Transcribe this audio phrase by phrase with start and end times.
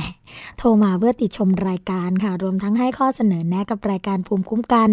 [0.57, 4.89] โทรมาเพื่อติดชมรายการค่ะ รวมทั้งให้ข้อเสนอแนะกับรายการภูมิคุ้มกัน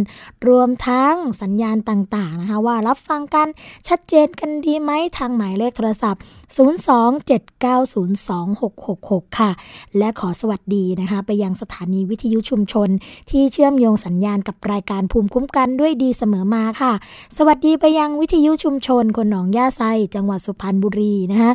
[0.49, 3.47] รวมทั้งสัญญาณต่างๆนะคะ ว่ารับฟังกัน
[3.89, 6.23] ชัดเจนกันดีไหมทางหมายเลขโทรศัพท์
[6.57, 9.51] 027902666 ค่ะ
[9.99, 12.89] และขอสวัสดีนะคะ ไปยังสถานีวิทยุชุมชน
[13.31, 16.93] ที่เชื่อมโยงสัญญาณกับรายการภูมิคุ้มกันด้วยดีเสมอมาค่ะ
[17.37, 19.83] สวัสดีไปยังวิทยุชุมชนคนหนองย่าไซ
[20.15, 21.53] จังหวัดสุพรรณบุรีนะคะ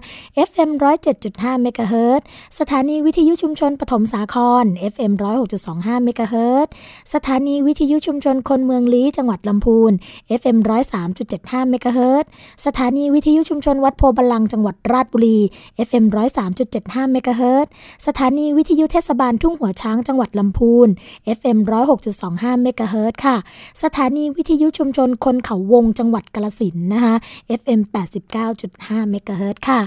[0.49, 0.69] FM
[1.17, 2.21] 107.5เมกะเฮิรต
[2.59, 5.11] สถานีวิทยุชุมชนปฐมสาคร FM
[5.57, 6.71] 106.25เมกะเฮิรตซ์
[7.13, 9.91] สถานีวิทยุชุมชนคนเมืองลี้จังหวัดลำพูน
[10.39, 10.57] FM
[11.13, 12.29] 103.75เมกะเฮิรตซ์
[12.65, 15.39] สถานีวิทยุชุมชนวัดโพธิ์บัลลังก์จังหวัดราชบุรี
[15.87, 16.05] FM
[16.59, 17.71] 103.75เมกะเฮิรตซ์
[18.07, 20.87] สถานีวิทยุเทศบาลทุ่งหัวช้างจังหวัดลำพูน
[21.37, 21.57] FM
[22.11, 23.35] 106.25เมกะเฮิรตซ์ค่ะ
[23.83, 27.15] สถานีวิทยุชุมชนคนเขาวงจังหวัดกาฬสินธุ์นะคะ
[27.59, 27.81] FM
[28.45, 29.79] 89.5เมกะเฮิรตซ์ค่ะ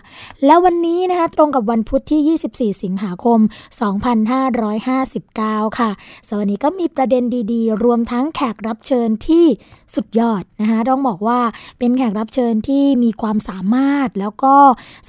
[0.45, 3.39] แล้ววันนี้นะคะตรงกับวันพุธที่ 24 สิงหาคม
[3.79, 5.91] 2559 ค่ะ
[6.29, 9.47] สวันนี้ก็มีประเด็นดีๆ รวมทั้งแขกรับเชิญที่
[9.95, 11.41] สุดยอดนะคะต้องบอกว่า
[11.79, 14.55] เป็นแขกรับเชิญที่มีความสามารถแล้วก็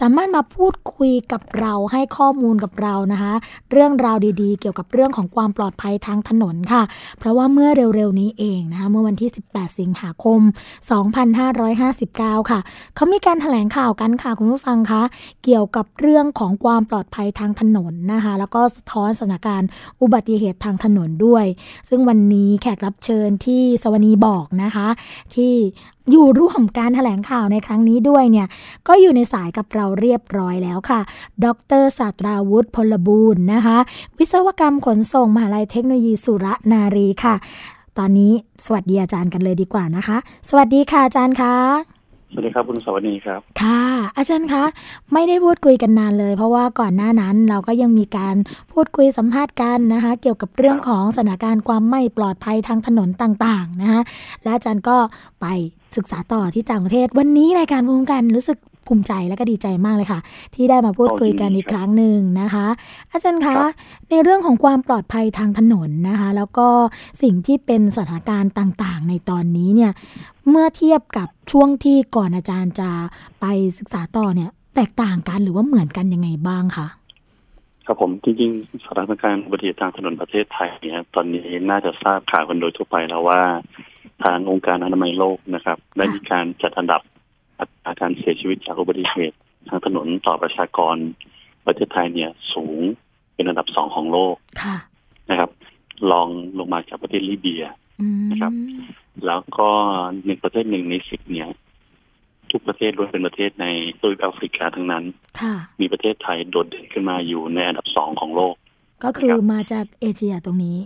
[0.02, 3.34] สามารถมาพูดคุยกับเราให้ข้อมูลกับเรานะคะ
[3.72, 6.84] เรื่องราวดีๆ เกี่ยวกับเรื่องของความปลอดภัยทางถนนค่ะ
[7.20, 10.40] เพราะว่าเมื่อเร็วๆนี้เองนะคะเมื่อวันที่ 18 สิงหาคม
[11.26, 12.60] 2559 ค่ะ
[12.96, 15.02] เขามีการแถลงข่าวกันค่ะคุณผู้ฟังคะ
[15.44, 19.70] เกี่ยวกับเรื่องของความปลอดภัยทางถนนนะคะแล้วก็สะท้อนสถานการณ์
[20.02, 21.46] อุบัติเหตุทางถนนด้วย
[21.90, 24.88] ซึ่งวันนี้แขกรับเชิญที่สวนีบอกนะคะ
[25.36, 25.54] ที่
[26.12, 28.48] อยู่ร่วมการแถลงข่าวในครั้งนี้ด้วยเนี่ย
[28.88, 31.02] ก็อยู่ในสายกับเราเรียบร้อยแล้วค่ะ
[31.46, 31.48] ด
[31.82, 33.78] รศาสตราวุฒิพลบูรณ์นะคะ
[34.18, 37.36] วิศวกรรมขนส่งมหาลัยเทคโนโลยีสุรนารีค่ะ
[37.98, 38.34] ตอนนี้
[38.66, 40.18] สวัสดีอาจารย์กันเลยดีกว่านะคะ
[40.50, 42.01] สวัสดีค่ะอาจารย์คะ
[42.34, 43.82] สวัสดีครับคุณสวัสดีครับ ค่ะ
[44.18, 44.64] อาจารย์คะ
[45.14, 48.36] ไม่ได้พูดคุยกันนานเลย เพราะว่าก่อนหน้านั้นเราก็ยังมีการ
[48.74, 54.02] พูดคุยสัมภาษณ์กันนะคะ เกี่ยวกับเรื่องของสถานการณ์ความไม่ปลอดภัยทางถนนต่างๆนะคะ
[54.44, 54.98] และอาจารย์ก็
[55.42, 55.46] ไป
[55.96, 58.58] ศึกษาต่อที่ต่างประเทศ วันนี้รายการภูมิกันรู้สึก
[58.88, 60.20] ภูมิใจและก็ดีใจมากเลยค่ะ
[60.56, 62.68] ที่ได้มาพูดคุยกันอีกครั้งหนึ่งนะคะ
[63.12, 63.58] อาจารย์คะ
[64.10, 66.68] ในเรื่องของความปลอดภัยทางถนนนะคะ แล้วก็
[67.22, 69.92] สิ่งที่เป็นสถานการณ์ต่าง ๆ ในตอนนี้เนี่ย
[70.50, 72.90] เมื่อเทียบกับช่วงที่ก่อนอาจารย์จะ
[73.42, 73.46] ไป
[73.78, 76.88] ศึกษาต่อเนี่ย แตกต่างกันหรือว่าเหมือนกันยังไงบ้างคะ
[77.86, 83.42] ครับผมจริงๆสถานการณ์อุบัติเหตุทางถนนประเทศไทยเนี่ยตอนนี้น่าจะทราบข่าวกันโดยทั่วไปแล้วว่า
[84.24, 87.02] ทางองค์การอนามัยโลกนะครับ ได้มีการจัดอันดับ
[87.62, 89.38] อัตราการเสียชีวิตจากอุบัติเหตุ
[89.70, 90.96] ทางถนนต่อประชากร
[91.66, 92.80] ประเทศไทยเนี่ยสูง
[93.34, 94.78] เป็นอันดับสองของโลกค่ะ
[95.30, 95.50] นะครับ
[96.12, 96.28] รอง
[96.58, 97.64] ลงมาจากประเทศลิเบีย
[98.02, 98.54] อืมนะครับ
[99.26, 99.70] แล้วก็
[100.26, 101.50] หนึ่งประเทศหนึ่งในสิบเนี่ย
[102.52, 103.66] ทุกประเทศล้วนเป็นประเทศใน
[104.00, 105.04] ทวีปแอฟริกาทั้งนั้น
[105.42, 108.56] ค่ะมีประเทศไทยโดดเด่นขึ้นมาอยู่ในอันดับสองของโลก
[109.04, 110.78] ก็คือมาจากเอเชียตรงนี้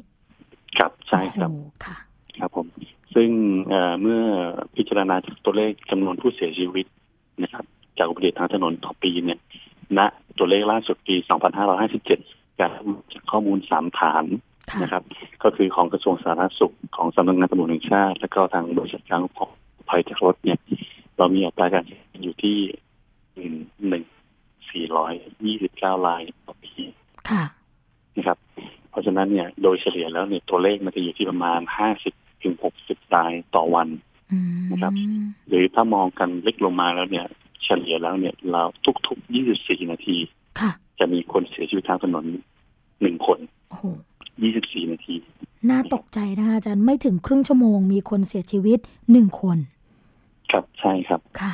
[0.77, 1.95] ครับใช่ครับโอ้โหค่ะ
[2.39, 2.67] ครับผม
[3.15, 3.29] ซึ่ง
[3.69, 4.21] เอ่อเมื่อ
[4.75, 6.85] พิจารณาจากตัวเลขจำนวนผู้เสียชีวิต
[7.43, 7.65] นะครับ
[7.97, 9.39] จากอุบัติเหตุทางถนนต่อปีเนี่ย
[9.97, 9.99] ณ
[10.37, 11.15] ตัวเลขล่าสุดปี
[11.87, 12.71] 2557 จาก
[13.13, 14.25] จากข้อมูลสามฐาน
[14.71, 15.03] ค่ะนะครับ
[15.43, 19.51] ก็คือของกระทรวงสาธารณสุขของสำนักงานตำรวจแห่งชาติ และก็ทางบริษัทการปลอด
[19.89, 20.59] ภัยจากรถเนี่ย
[21.17, 22.57] เรามีอัตราการเสียชีวิตอยู่ที่
[23.87, 24.03] หนึ่ง
[24.71, 25.13] สี่ร้อย
[25.45, 26.73] ยี่สิบเก้ารายต่อปี
[27.29, 27.43] ค่ะ
[28.15, 28.37] นะครับ
[28.89, 32.13] เพราะฉะนั้นเนี่ยโดยเฉลี่ยแล้วเนี่ยตัวเลขมันจะอยู่ที่ประมาณห้าสิบ
[32.45, 33.87] ถึงหกสิบรายต่อวัน
[34.71, 34.93] นะครับ
[35.47, 37.25] หรือถ้ามองกันเล็กลงมาแล้วเนี่ย
[37.63, 38.63] เฉลี่ยแล้วเนี่ยเรา
[39.07, 40.17] ทุกๆยี่สิบสี่นาที
[40.99, 42.25] จะมีคนเสียชีวิตทางถนน
[43.01, 43.39] หนึ่งคน
[43.69, 43.83] โอ้โห
[44.41, 45.15] ยี่สิบสี่นาที
[45.69, 48.79] น่าตกใจนะคะอาจารย์ไม่ถึงครึ่งชั่วโมงมีคนเสียชีวิต
[49.11, 49.57] หนึ่งคน
[50.51, 51.53] ครับใช่ครับ ค่ะ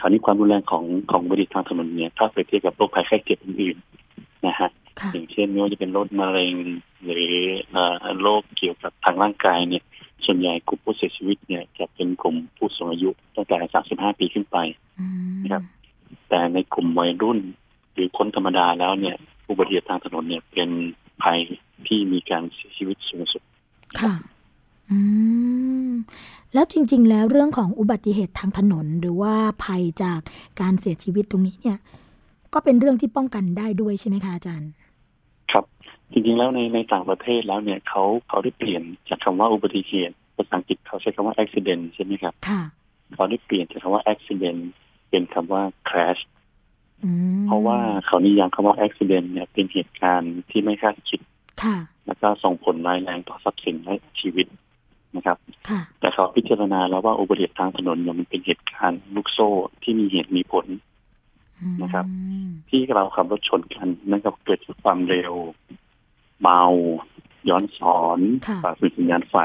[0.00, 4.70] คราวนี้ความรุนแรงของของอุบัติเหตุทางถนนเนี่ย ถ้าเปรียบเทียบกับโรคภัยไข้เจ็บอื่นๆนะฮะ
[5.12, 6.54] อย่างเช่นไม่ว่าจะเป็นโรคมะเร็ง
[7.04, 7.26] หรือ
[7.72, 9.84] เอ่อโรคเกี่ยวกับทางร่างกายเนี่ย
[10.24, 13.56] ส่วนใหญ่กลุ่มผู้เสียชีวิตเนี่ยจะเป็นกลุ่มผู้สูงอายุตั้งแต่
[13.88, 14.56] 35 ปีขึ้นไป
[15.00, 15.06] อื
[15.36, 15.62] มครับ
[16.28, 17.38] แต่ในกลุ่มวัยรุ่น
[17.94, 19.16] หรือคนธรรมดาแล้วเนี่ย
[19.48, 20.70] อุบัติเหตุทางถนนเนี่ยเป็น
[21.22, 21.38] ภัย
[21.86, 23.42] ที่มีการเสียชีวิตสูงสุด
[24.00, 24.14] ค่ะ
[24.90, 24.98] อื
[25.88, 25.92] ม
[26.54, 29.34] แล้วจริง ๆ แล้วเรื่องของอุบัติเหตุทางถนน หรือว่า
[29.64, 30.20] ภัยจาก
[30.60, 31.78] การเสียชีวิตตรงนี้เนี่ย
[32.54, 34.85] ก็เป็นเรื่องที่ป้องกันได้ด้วยใช่ไหมคะอาจารย์ครับ
[36.12, 42.62] จริงๆแล้วในในต่างประเทศแล้วเนี่ยเขาเขาได้เปลี่ยนจากคำว่าอุบัติเหตุภาษาอังกฤษเขาใช้คำว่า accident ใช่ไหมครับค่ะ
[43.14, 44.60] เขาได้เปลี่ยนจากคำว่า accident
[45.10, 46.22] เป็นคำว่า crash
[47.04, 47.10] อื
[47.42, 51.20] มเพราะว่าเขานิยามคำว่า accident เนี่ยเป็นเหตุการณ์ที่ไม่คาดคิด
[51.62, 54.46] ค่ะแล้วก็ส่งผลร้ายแรงต่อทรัพย์สินและชีวิต
[55.16, 55.36] นะครับ
[55.68, 59.48] ค่ะแต่เขาพิจารณาแล้วว่าอุบัติเหตุทางถนนเนี่ยมันเป็นเหตุการณ์ลูกโซ่
[59.82, 60.66] ที่มีเหตุมีผล
[61.60, 62.06] อืมนะครับ
[62.68, 65.34] ที่เราขับรถชนกันนั่นก็เกิดจากความเร็ว
[66.40, 66.62] เมา
[67.48, 69.36] ย้อนสอนค่ะฝ่าฝืนสัญญาณไฟ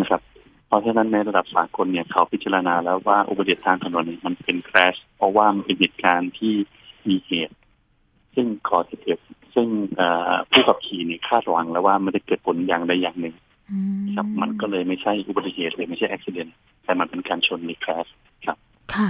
[0.00, 0.20] นะครับ
[0.66, 6.54] เพราะฉะนั้นในระดับสากลเนี่ยเขาพิจารณาแล้วว่าอุบัติเหตุทางถนนเนี่ยมันเป็นแครชเพราะว่ามันเป็นเหตุการณ์ที่
[7.08, 7.56] มีเหตุ
[8.34, 13.34] ซึ่งก่อเหตุซึ่งเอ่อผู้ขับขี่เนี่ยคาดหวังแล้วว่ามันจะเกิดผลอย่างใดอย่างหนึ่ง
[13.70, 16.50] อืมครับมันก็เลยไม่ใช่อุบัติเหตุเลยไม่ใช่อุบิเหตุ
[16.84, 18.06] แต่มันเป็นการชนในแครช
[18.46, 18.58] ครับ
[18.94, 19.08] ค่ะ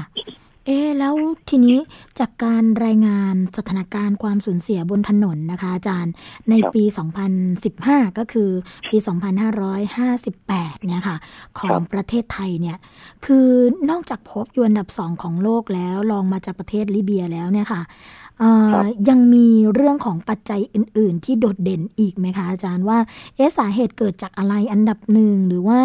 [0.69, 1.15] เอ๊ะแล้ว
[1.49, 1.79] ทีนี้
[2.19, 6.13] จากการรายงานสถานการณ์ความสูญเสียบนถนนนะคะ อาจารย์
[6.51, 6.85] ในครับปี
[7.51, 8.51] 2015 ก็คือ
[8.91, 8.97] ปี
[9.87, 11.17] 2558 เนี่ยค่ะ
[11.59, 12.77] ของประเทศไทยเนี่ย
[13.25, 13.49] คือ
[13.91, 17.83] นอกจากพบอยู่อันดับสองของโลกแล้วรองมาจากประเทศลิเบียแล้วเนี่ยค่ะ
[18.39, 22.99] เอ่อครับยังมีเรื่องของปัจจัยอื่น ๆ ที่โดดเด่นอีกไหมคะอาจารย์ว่า
[23.37, 25.81] เอ๊ะสาเหตุเกิดจากอะไรอันดับหนึ่งหรือว่า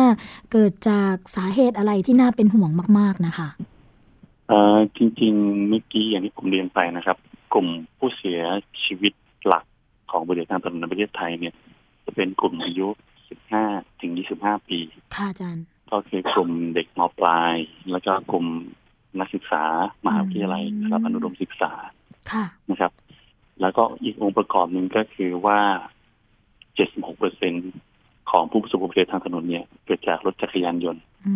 [0.51, 3.49] เกิดจากสาเหตุอะไรที่น่าเป็นห่วงมาก ๆ นะคะ
[4.47, 7.17] เอ่อจริงๆเมื่อกี้อย่างที่ผมเรียนไปนะครับ
[7.53, 8.39] กลุ่มผู้เสีย
[8.83, 9.13] ชีวิต
[9.47, 9.65] หลัก
[10.11, 11.53] ของบริษัททางถนนในประเทศไทยเนี่ย
[12.05, 12.87] จะเป็นกลุ่มอายุ
[13.45, 14.79] 15 ถึง 25 ปี
[15.15, 17.55] ค่ะอาจารย์ ก็คือกลุ่มเด็กมปลาย
[17.91, 18.45] แล้วก็กลุ่ม
[19.19, 19.63] นักศึกษา
[20.05, 21.71] มหาวิทยาลัยนะครับอืมอนุดมศึกษา
[22.31, 22.91] ค่ะนะครับ
[23.61, 25.59] แล้วก็อีกองค์ประกอบหนึ่งก็คือว่า
[26.35, 27.53] 76เปอร์เซ็น
[28.33, 31.33] ของผู้ประสบอุบัติเหตุทางถนนเนี่ยเกิดจากรถจักรยานยนต์อื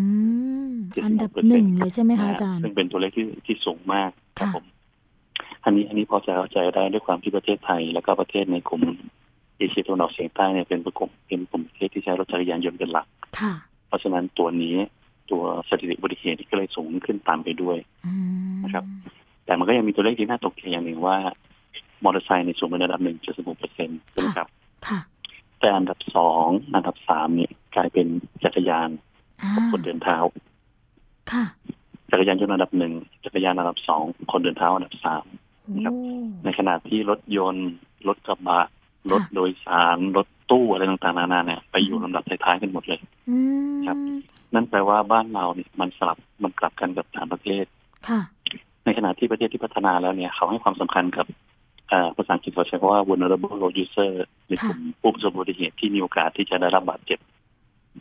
[0.72, 4.66] ม76%อันดับหนึ่งเลยใช่ไหมคะอาจารย์ซึ่งเป็นตัวเลขที่ที่สูงมากครับค่ะผม
[5.63, 8.82] อันนี้อันนี้พอจะเข้าใจได้ด้วยความที่ประเทศไทย แล้วก็ประเทศในกลุ่ม
[9.58, 13.08] เอเชียตะวันออกเฉียงใต้เนี่ยเป็นกลุ่มเป็นกลุ่มประเทศที่ใช้รถจักรยานยนต์เป็นหลัก
[13.39, 13.54] ค่ะ
[13.88, 14.75] เพราะฉะนั้นตัวนี้
[15.32, 18.13] ตัวสถิติอุบัติเหตุก็เลยสูงขึ้นตามไปด้วยอื
[18.54, 18.84] มนะครับ
[19.46, 21.18] แต่มันก็ยังมีตัวเลขที่น่าตกใจอย่างหนึ่งว่า
[22.04, 24.48] มอเตอร์ไซค์ในสูงเป็นระดับหนึ่งจุดสิบหกเปอร์เซ็นต์ใช่ไหมครับ
[24.88, 25.00] ค่ะ
[25.60, 28.08] แต่อันดับสองอันดับสามเนี่ยกลายเป็น
[28.44, 28.90] จักรยาน
[29.42, 30.18] อ่ากับคนเดินเท้า
[31.32, 31.44] ค่ะ
[32.12, 32.94] จักรยานยนต์อันดับหนึ่ง
[33.26, 35.26] จักรยานอันดับสองคนเดินเท้าอันดับสาม
[35.86, 37.70] ครับโอ้ในขณะที่รถยนต์
[38.08, 38.62] รถกระบะ
[39.12, 43.00] รถโดยสารรถตู้อะไรต่างๆนานาเนี่ยไปอยู่ลำดับท้ายๆกันหมดเลย
[43.30, 43.38] อื
[43.74, 43.98] มครับ
[44.54, 47.66] นั่นแปลว่าบ้านเราเนี่ยมันสลับมันกลับกันกับต่างประเทศ
[48.08, 48.20] ค่ะ
[48.86, 51.57] ในขณะที่ประเทศที่พัฒนาแล้วเนี่ย เขาให้ความสำคัญกับเอ่อ
[52.17, 54.12] ภาษาอังกฤษเขาใช้คำว่า vulnerable road user
[54.48, 57.20] ในกลุ่มผู้ประสบอุบัติเหตุที่มีโอกาสที่จะได้รับบาดเจ็บ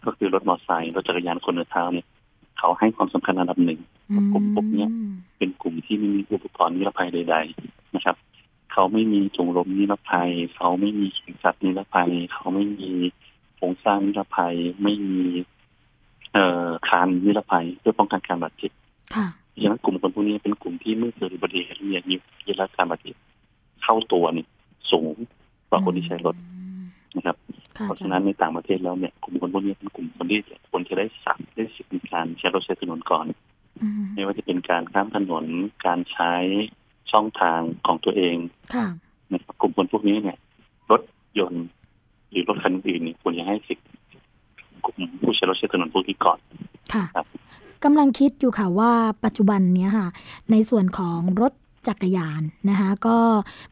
[0.07, 2.07] ก็คือรถมอเตอร์ไซค์รถจักรยานคนเดินเท้าเนี่ย
[2.59, 3.81] เขาให้ความสำคัญอันดับหนึ่ง
[4.33, 4.91] กลุ่มพวกเนี้ย
[5.39, 8.17] เป็นกลุ่มที่ไม่มีอุปกรณ์นิรภัยใด ๆ นะครับ
[8.73, 12.91] เขาไม่มีถุงลมนิรภัย เขาไม่มีเข็มขัดนิรภัย เขาไม่มี
[13.57, 15.23] โครงสร้างนิรภัย ไม่มี
[16.33, 18.73] เอ่อคานนิรภัยเพื่อป้องกันการบาดเจ็บ
[19.15, 22.15] ค่ะเพราะฉะนั้นกลุ่มคนพวกนี้เป็นกลุ่มที่เมื่อเกิดอุบัติเหตุเนี่ยมี
[22.45, 23.17] มีรับการบาดเจ็บ
[23.87, 24.47] เข้าตัวนี่
[24.93, 25.15] สูง
[25.69, 26.83] กว่าคนที่ใช้รถอืม
[27.17, 27.37] นะครับ
[27.79, 30.41] ค่ะเพอาราะจาฉะรนั้นย์ในต่างประเทศแล้วเนี่ยกลุ่มคนพวกนี้เป็นกลุ่มคนที่
[30.71, 33.27] ควรจะได้สักได้สิทธิ์ในการใช้รถใช้ถนนก่อน
[33.83, 35.45] อืมไม่ว่าจะเป็นการข้ามถนน
[35.87, 36.33] การใช้
[37.11, 38.37] ช่องทางของตัวเอง
[38.75, 38.87] ค่ะ
[39.33, 40.39] นะครับกลุ่มคนพวกนี้เนี่ย
[40.91, 41.03] รถ
[41.39, 41.67] ยนต์
[42.31, 43.87] หรือรถคันอื่นเนี่ยควรจะให้สิทธิ์
[44.85, 46.39] กลุ่มผู้ใช้รถใช้ถนนพวกนี้ก่อน
[46.95, 47.27] ค่ะครับ
[47.85, 48.93] กำลังคิดอยู่ค่ะว่า
[49.25, 50.09] ปัจจุบันเนี้ยค่ะ
[50.51, 51.53] ในส่วนของรถ
[51.89, 53.19] จักรยานนะคะก็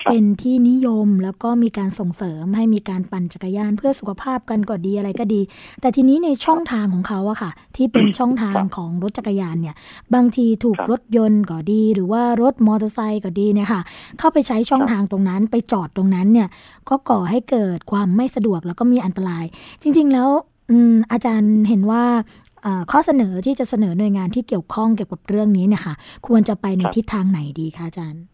[0.05, 5.41] เป็นที่นิยมแล้วก็มีการส่งเสริมให้มีการปั่นจักรยานเพื่อสุขภาพกันก็ดีอะไรก็ดี
[5.81, 9.75] แต่ทีนี้ในช่องทางของเขาอะค่ะ ที่เป็นช่องทางของรถจักรยานเนี่ย
[10.15, 13.81] บางทีถูกครับรถยนต์ก็ดี หรือว่ารถมอเตอร์ไซค์ก็ดีเนี่ยค่ะ
[14.19, 16.49] เข้าไปใช้ช่องครับทางตรงนั้นไปจอดตรงนั้นเนี่ย
[16.89, 19.45] ก็ก่อให้เกิดความไม่สะดวกแล้วก็มีอันตราย
[19.83, 20.31] จริง ๆ แล้ว
[20.71, 22.44] อืมอาจารย์เห็นว่าเอ่อ
[22.91, 25.95] ข้อเสนอที่จะเสนอหน่วยงานที่เกี่ยวข้องเกี่ยวกับเรื่องนี้เนี่ยค่ะ
[26.27, 28.25] ควรจะไปในครับทิศทางไหนดีคะอาจารย์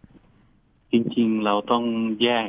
[0.92, 1.84] จริงๆเราต้อง
[2.22, 2.49] แยก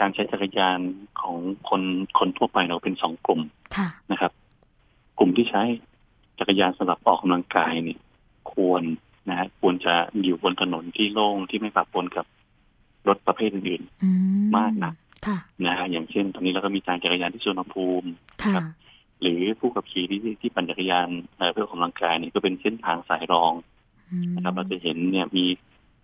[0.00, 0.78] การใช้จักรยาน
[1.20, 1.36] ของ
[1.68, 1.82] คน
[2.18, 3.40] คนทั่วไปเราเป็นสองกลุ่ม
[3.76, 4.32] ค่ะนะครับ
[5.18, 5.62] กลุ่มที่ใช้
[6.38, 7.98] จักรยานสำหรับออกกำลังกายเนี่ย
[8.52, 8.82] ควร
[9.28, 12.26] นะฮะควรจะอยู่บนถนนที่โล่งที่ไม่ปะปนกับ
[13.08, 14.10] รถประเภทอื่นอื
[14.40, 14.92] มมากนะ
[15.26, 18.08] ค่ะๆนะฮะอย่างเช่น ตอนนี้เราก็มีทางจักรยานที่สุวรรณภูมิ
[18.42, 18.64] ค่ะครับ
[19.20, 23.52] หรือผู้ขับขี่ที่ที่ปั่นจักรยานเอ่อเพื่อออกกำลังกายเนี่ยก็เป็นเส้นทางสายรอง
[24.10, 25.46] อืมนะครับเราจะเห็นเนี่ยมี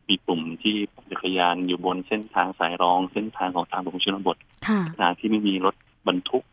[0.09, 5.75] มีกลุ่มที่ปั่นจักรยานอยู่บนเส้นทางสายรอง เส้นทางของทางหลวงชนบทค่ะขณะที่ไม่มีรถ
[6.09, 6.44] บรรทุก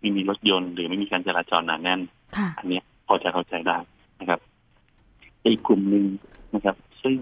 [0.00, 2.00] ไม่มีรถยนต์ หรือไม่มีการจราจรหนาแน่น
[2.36, 3.78] ค่ะอันเนี้ยพอจะเข้าใจได้
[4.20, 4.40] นะครับ
[5.40, 6.04] แต่อีกกลุ่มหนึ่ง
[6.54, 7.16] นะครับ ซึ่ง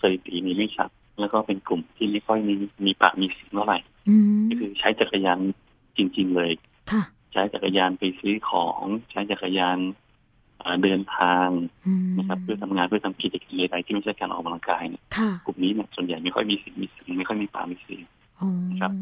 [0.00, 0.90] สถิตินี้ไม่ชัด
[1.20, 2.54] แล้วก็เป็นกลุ่มที่ไม่ค่อยมี
[2.86, 3.78] มีปากมีเสียงเท่าไหร่
[4.08, 5.38] อืมก็คือใช้จักรยาน
[5.96, 6.50] จริง ๆ เลย
[6.92, 9.78] ค่ะ ใช้จักรยานไปซื้อของ ใช้จักรยาน
[10.58, 11.48] เอ่อเดินทาง
[11.86, 18.02] อืมนะครับเพื่อทำงานเพื่อทำกิจกรรมใดๆที่ไม่ใช่การออกกำลังกายเนี่ยค่ะกลุ่มนี้เนี่ยส่วนใหญ่ไม่ค่อยมีเสียงมีเสียงไม่ค่อยมีปากมีเสียง
[18.40, 18.48] อ๋อ
[18.80, 18.92] ครับ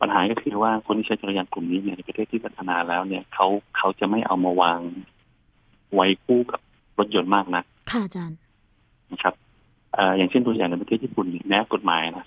[0.00, 4.78] ปัญหาก็คือว่าคนที่ใช้จักรยานกลุ่มนี้เนี่ยในประเทศที่พัฒนาแล้วเนี่ยเขาเขาจะไม่เอามาวาง
[5.94, 6.60] ไว้คู่กับ
[6.98, 8.38] รถยนต์มากนักค่ะอาจารย์
[9.12, 9.34] นะครับ
[9.94, 12.24] เอ่ออย่างเช่นตัวอย่างในประเทศญี่ปุ่นเนี่ยแม้กฎหมายนะ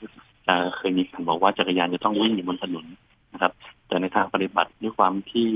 [0.48, 2.86] จะเคยมีการบอกว่าจักรยานจะต้องวิ่งอยู่บนถนน
[3.34, 3.52] นะครับ
[3.98, 5.50] แต่ในทางปฏิบัติด้วยความที่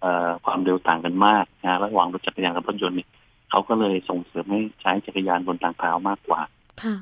[0.00, 3.08] เอ่อความเร็วต่างกันมากนะระหว่างรถจักรยานกับรถยนต์เนี่ย
[3.50, 6.40] เขาก็เลยส่งเสริมให้ใช้จักรยานบนทางเท้ามากกว่า
[6.82, 6.96] ค่ะ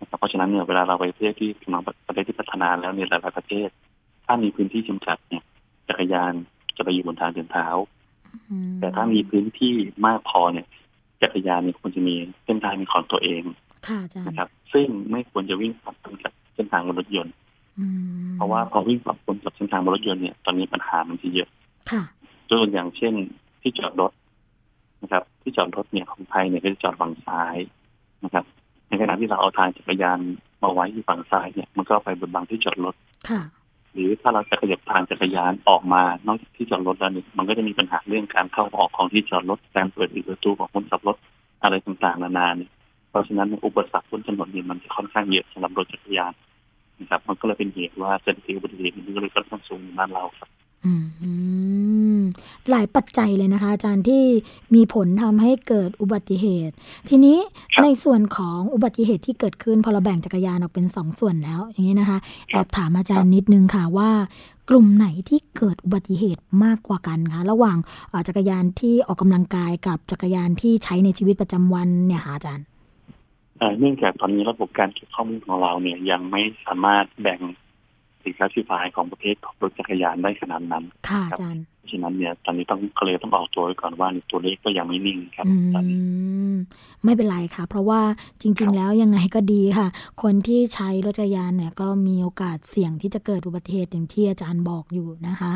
[0.00, 3.68] นะครับเพราะฉะนั้นเนี่ยเวลาเราไปประเทศที่กำลังประเทศที่พัฒนาแล้วเนี่ยหลายๆประเทศ
[4.26, 5.42] ถ้ามีพื้นที่จำกัดเนี่ย
[5.88, 6.32] จักรยาน
[6.76, 7.66] จะไปอยู่บนทางเดินเท้า
[8.50, 9.74] อืมแต่ถ้ามีพื้นที่
[10.06, 10.66] มากพอเนี่ย
[11.22, 12.14] จักรยานเนี่ยควรจะมี
[12.44, 13.42] เส้นทางเป็นของตัวเอง
[13.88, 17.47] ค่ะอาจารย์นะครับ ซึ่งไม่ควรจะวิ่งปรับปนกับเส้นทางบนรถยนต์อืม
[18.36, 21.48] เพราะว่าพอวิ่งปรับปนกับเส้นทางบนรถยนต์เนี่ยตอนนี้ปัญหามันจะเยอะ
[21.90, 22.02] ค่ะ
[22.48, 23.14] ยกตัวอย่างเช่น
[23.62, 24.12] ที่จอดรถ
[25.02, 27.56] นะครับ ที่จอดรถเนี่ยของไทยเนี่ยก็จะจอดฝั่งซ้าย
[28.24, 28.44] นะครับ
[28.88, 30.18] ในขณะที่เราเอาทางจักรยาน
[30.62, 32.94] มาไว้ที่ฝั่งซ้ายเนี่ยมันก็ไปบนบังที่จอดรถ
[33.28, 33.40] ค่ะ
[33.92, 41.16] หรือถ้าเราจะขยับทางจักรยานออกมานอกจากที่จอดรถแล้วเนี่ยมันก็จะมีปัญหาเรื่องการเข้าออกของที่จอดรถการเปิดปิดประตูของคนขับรถ
[41.62, 42.70] อะไรต่างๆนานาเนี่ย
[43.10, 46.32] เพราะฉะนั้นอุปสรรคบนถนนเนี่ยมันจะค่อนข้างเยอะสำหรับรถจักรยาน
[47.00, 50.48] นะครับ มันก็เลยเป็นเหตุว่าสถิติอุบัติเหตุมันก็เลยค่อนข้างสูงในบ้านเราครับ
[50.84, 50.92] อื
[52.18, 52.20] ม
[52.70, 54.24] หลายปัจจัยเลยนะคะ อาจารย์ที่
[54.74, 56.74] มีผลทำให้เกิดอุบัติเหตุ
[57.08, 57.38] ทีนี้
[57.74, 62.18] ครับในส่วนของอุบัติเหตุที่เกิดขึ้นพอเราแบ่งจักรยานออกเป็นสองส่วนแล้ว อย่างนี้นะคะ
[62.50, 64.10] แอบถามอาจารย์นิดนึงค่ะว่า
[64.70, 67.78] กลุ่มไหนที่เกิดอุบัติเหตุมากกว่ากันคะระหว่าง
[68.08, 72.64] เอ่อจักรยานที่ออกกำลังกายกับจักรยานที่ใช้ในชีวิตประจำวันเนี่ยค่ะอาจารย์
[73.58, 77.40] เอ่อเนื่องจากตอนนี้ระบบการเก็บข้อมูลของเราเนี่ยยังไม่สามารถแบ่ง
[78.24, 85.98] สินค้าสินค้าของประเภทของรถจักรยานได้ขนาดนั้นค่ะอาจารย์เพราะฉะนั้นเนี่ยตอนนี้ต้องก็เลยต้องออกตัวไว้ก่อนว่าตัวเลขก็ยังไม่นิ่งครับอืตอนนี้
[86.54, 86.58] ม
[87.04, 88.00] ไม่เป็นไรค่ะ เพราะว่า
[88.42, 89.88] จริง ๆ แล้วยังไงก็ดีค่ะ
[90.22, 95.52] คนที่ใช้รถจักรยานเนี่ยก็มีโอกาสเสี่ยงที่จะเกิดอุบัติเหตุอย่างที่อาจารย์บอกอยู่นะคะ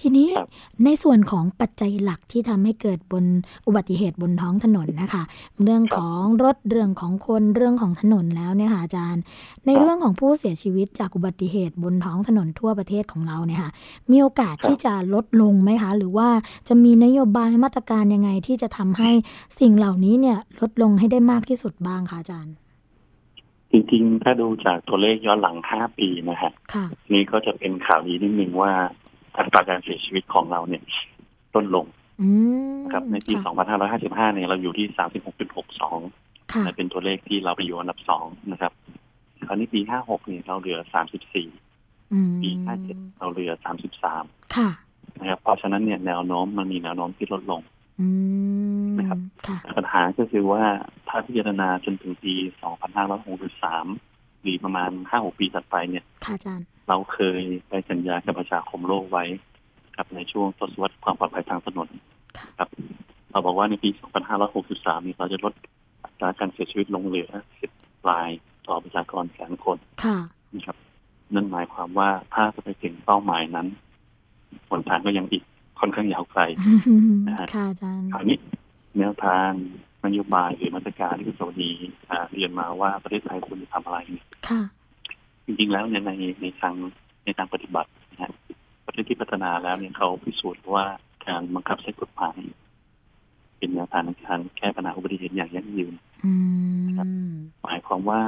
[0.00, 0.46] ทีนี้ครับ
[0.84, 3.24] ในส่วนของปัจจัยหลักที่ทำให้เกิดบน
[3.66, 5.22] อุบัติเหตุบนท้องถนนนะคะ
[5.62, 9.22] เรื่องของรถเรื่องของคนเรื่องของถนนแล้วเนี่ยค่ะอาจารย์
[9.66, 13.70] ในเรื่องของผู้เสียชีวิตจากอุบัติเหตุบนท้องถนนทั่วประเทศของเราเนี่ยค่ะ
[14.10, 16.28] มีโอกาสที่จะลดลงไหมคะ หรือว่า
[16.68, 19.10] จะมีนโยบายมาตรการยังไงที่จะทำให้
[19.60, 22.54] สิ่งเหล่านี้เนี่ยลดลงให้ได้มากที่สุดบ้างคะอาจารย์
[23.70, 28.72] จริงๆ ถ้าดูจากตัวเลขย้อนหลัง 5 ปีนะฮะค่ะนี่ก็จะเป็นข่าวดีนิดนึงว่า
[29.36, 30.82] อัตราการเสียชีวิตของเราเนี่ย
[31.54, 31.86] ลดลง
[32.22, 32.28] อื
[32.74, 33.52] มนะครับในปีค่ะ
[34.30, 34.86] 2555 เนี่ยเราอยู่ที่
[35.70, 38.72] 36.62ค่ะนะเป็นตัวเลขที่เราไปอยู่อันดับ2นะครับ
[39.46, 40.78] คราวนี้ปี 56 เนี่ยเราเหลือ
[41.46, 42.50] 34อืมปี
[42.84, 43.52] 57 เราเหลือ
[44.04, 44.70] 33 ค่ะ
[45.20, 47.73] นะครับเพราะฉะนั้นเนี่ยแนวโน้มมันมีแนวโน้มที่ลดลงอืม
[48.98, 50.62] นะครับค่ะปัญหาก็คือว่า
[51.08, 52.34] ถ้าพิจารณาจนถึงปี
[53.18, 59.24] 2563 หรือประมาณ 5-6 ปีถัดไปเนี่ยค่ะอาจารย์เราเคยไปสัญญากับประชาคมโลกไว้
[59.96, 61.88] ครับในช่วงทศวรรษความปลอดภัยทางถนน
[62.58, 62.68] ครับ
[63.30, 63.90] เราบอกว่าในปี
[64.48, 65.54] 2563 นี้เราจะลด
[66.04, 67.30] อัตราการเสียชีวิตลงเหลือ
[67.70, 68.30] 10 ราย
[68.66, 70.18] ต่อประชากรแสนคนค่ะ
[70.54, 70.76] นะครับ
[71.34, 73.66] นั่นหมายความว่าถ้าจะไปถึงเป้าหมายนั้น
[74.68, 75.44] หนทางก็ยังอีก
[75.84, 76.42] ค่อนข้างยาวไกล
[77.28, 78.38] นะฮะค่ะอาจารย์คราวนี้
[78.98, 79.50] แนวทาง
[80.04, 81.72] นโยบายหรือมาตรการที่คุณสวัสดี
[82.10, 84.62] อ่าเรียนมาว่าประเทศไทยควรจะทำอะไรเนี่ยค่ะ
[85.46, 86.10] จริงๆแล้วเนี่ยใน
[86.42, 86.74] ในทาง
[87.24, 88.32] ในทางปฏิบัตินะฮะ
[88.86, 90.84] ประเทศที่พัฒนาแล้วเนี่ยเขาพิสูจน์ว่า
[91.26, 92.38] การบังคับใช้กฎหมาย
[93.58, 95.94] เป็นแนวทางในการแก้ปัญหาอุบัติเหตุอย่างยั่งยืน
[96.24, 96.32] อื
[96.82, 98.20] มหมายความว่า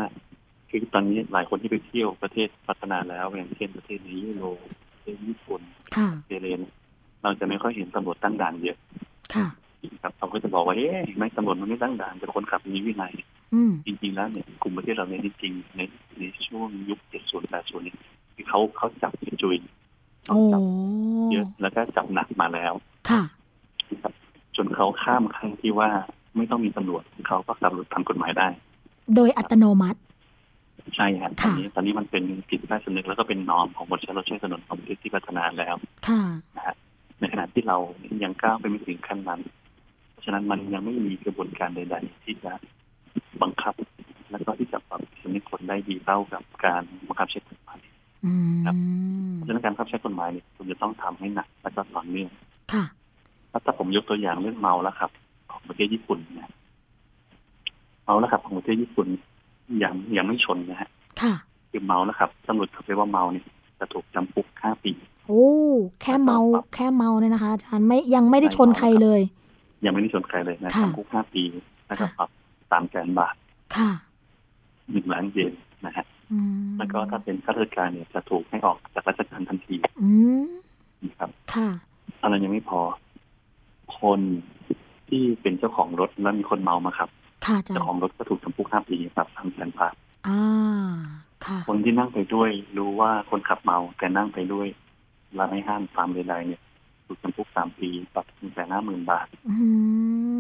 [0.68, 4.60] คือตอนนี้หลายคนที่ไปเที่ยวประเทศพัฒนาแล้วอย่างเช่นประเทศในยุโรป
[4.92, 5.62] ประเทศญี่ปุ่น
[5.96, 6.32] ค่ะเอ
[7.26, 8.76] เรนเราจะไม่ค่อยเห็นตำรวจตั้งด่านเยอะ
[9.34, 9.46] ค่ะ
[10.02, 13.14] ครับเขาก็จะบอกว่าเอ๊ะไม่ตำรวจมันไม่ตั้งด่านแต่คนขับมีวินัย
[13.54, 15.80] อืมจริงๆแล้วเนี่ยกลุ่มประเทศเราเนี่ยจริงๆใน
[16.18, 17.96] ในช่วงยุค70 80เนี่ย
[18.34, 19.12] คือเขาเขาจับ
[19.42, 19.56] จุย
[20.28, 20.62] โอ้จับ
[21.32, 22.72] เยอะแล้วก็จับหนักมาแล้ว
[23.10, 23.22] ค่ะ
[23.90, 24.12] นะครับ
[24.56, 25.88] จนเขาข้ามขั้นที่ว่า
[26.36, 28.48] ไม่ต้องมีตำรวจเขาก็ขับรถตามกฎหมายได้
[29.14, 30.00] โดยอัตโนมัติ
[30.96, 35.74] ใช่ครับตอค่ะนนี้ตอนนี้มันเป็นกิจใต้สำนึกแล้วก็เป็นนอมของบนใช้รถใช้ถนนของประเทศที่พัฒนาแล้ว
[36.08, 36.22] ค่ะ
[36.56, 36.76] นะฮะ
[37.20, 37.76] ในขณะที่เรา
[38.22, 39.40] ยังก้าวไปไม่ถึงขั้นนั้น
[40.10, 42.52] เพราะฉะนั้นมันยังไม่มีกระบวนการใด ๆ ที่จะ
[43.42, 43.74] บังคับ
[44.30, 47.78] แล้วก็ที่จะปรับสำนึกคนได้ดีเท่ากับการบังคับใช้กฎหมาย
[48.24, 48.76] อืมครับ
[49.34, 52.30] เพราะฉะนั้นการบังคับใช้กฎหมายเนี่ยคุณจะต้องทำให้หนักและก็ต่อเนื่อง
[52.72, 52.84] ค่ะ
[53.50, 55.10] ถ้าถ้าผมยกตัวอย่างเรื่องเมาแล้วครับ
[55.50, 56.50] ของประเทศญี่ปุ่นนะ
[58.04, 59.06] เมาแล้วครับ ของประเทศญี่ปุ่น
[59.82, 60.90] ยังยังไม่ชนนะฮะ
[61.22, 61.34] ค่ะ
[61.70, 63.44] คือเมาแล้วครับตำรวจเขาไปว่าเมาเนี่ย
[63.78, 64.92] จะถูกจำคุกห้าปี
[65.26, 65.46] โอ้
[66.02, 66.38] แค่เมา
[66.74, 69.20] แค่เมาเนี่ยนะคะอาจารย์ไม่ยังไม่ได้ชนใครเลย
[69.84, 71.42] ยังไม่ได้ชนใครเลยนะค่ะจำคุกห้าปี
[71.86, 72.30] แล้วก็ปรับ
[72.70, 73.34] สามแสนบาท
[73.76, 73.90] ค่ะ
[74.90, 75.52] หนึ่งล้านเยน
[75.86, 80.10] นะฮะอืมแล้วก็ถ้าเป็นข้าราชการเนี่ยจะถูกให้ออกจากราชการทันทีอื
[80.42, 80.46] ม
[81.08, 81.68] นะครับ ค่ะ
[82.18, 82.80] เท่านั้นยังไม่พอ
[84.00, 84.20] คน
[85.08, 87.08] ที่เป็นเจ้าของรถแล้วมีคนเมามาขับ
[87.46, 89.94] ค่ะอาจารเจ้าย์ของรถก็ถูกจำคุกห้าปีปรับสามแสนบาท
[90.28, 90.40] อ่า
[91.46, 96.60] ค่ะคนที่นั่งไปด้วยรู้ว่าคนขับเมาแต่นั่งไปด้วยและไม่ห้ามตามใดๆเนี่ย
[97.06, 99.54] ถูกจำคุกสามปีปรับหนึ่งแสนห้าหมื่นบาทอื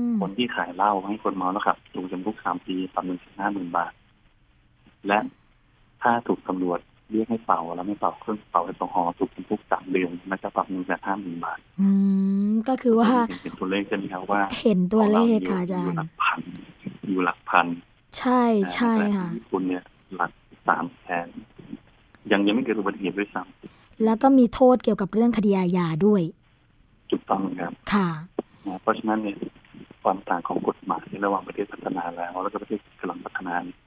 [0.08, 3.92] มคนที่ขายเหล้าให้คนเมาแล้วขับถูกจำคุกสามปีปรับหนึ่งแสนห้าหมื่นบาท
[5.08, 5.18] และ
[6.02, 6.80] ถ้าถูกตำรวจ
[7.10, 11.88] เรียกให้เป่าแล้วไม่เป่าเครื่องเป่าแอลกอฮอล์ถูกจำคุกสามเดือนและจะปรับหนึ่งแสนห้าหมื่นบาท อื
[12.48, 16.40] มก็คือว่าเห็นเป็นตัวเลขใช่ไหมครับว่า เห็นตัวเลขของค่ะอาเรจารอยู่ย์หลักพัน
[17.06, 17.66] อยู่หลักพัน
[18.18, 19.84] ใช่นะใช่แต่ค่ะญี่ปุ่นเนี่ย
[20.16, 20.30] หลัก
[20.68, 21.28] สามแสน
[22.32, 23.42] ยังยังไม่เกิดอุบัติเหตุด้วยซ้
[24.04, 28.08] แล้วก็มีโทษเกี่ยวกับเรื่องคดีอาญาด้วยำถูกต้องครับค่ะ
[28.66, 29.36] นะเพราะฉะนั้นเนี่ย
[30.02, 33.78] ความต่างของกฎหมายระหว่างประเทศพัฒนาแล้ว แล้วก็ประเทศกำลังพัฒนาเนี่ย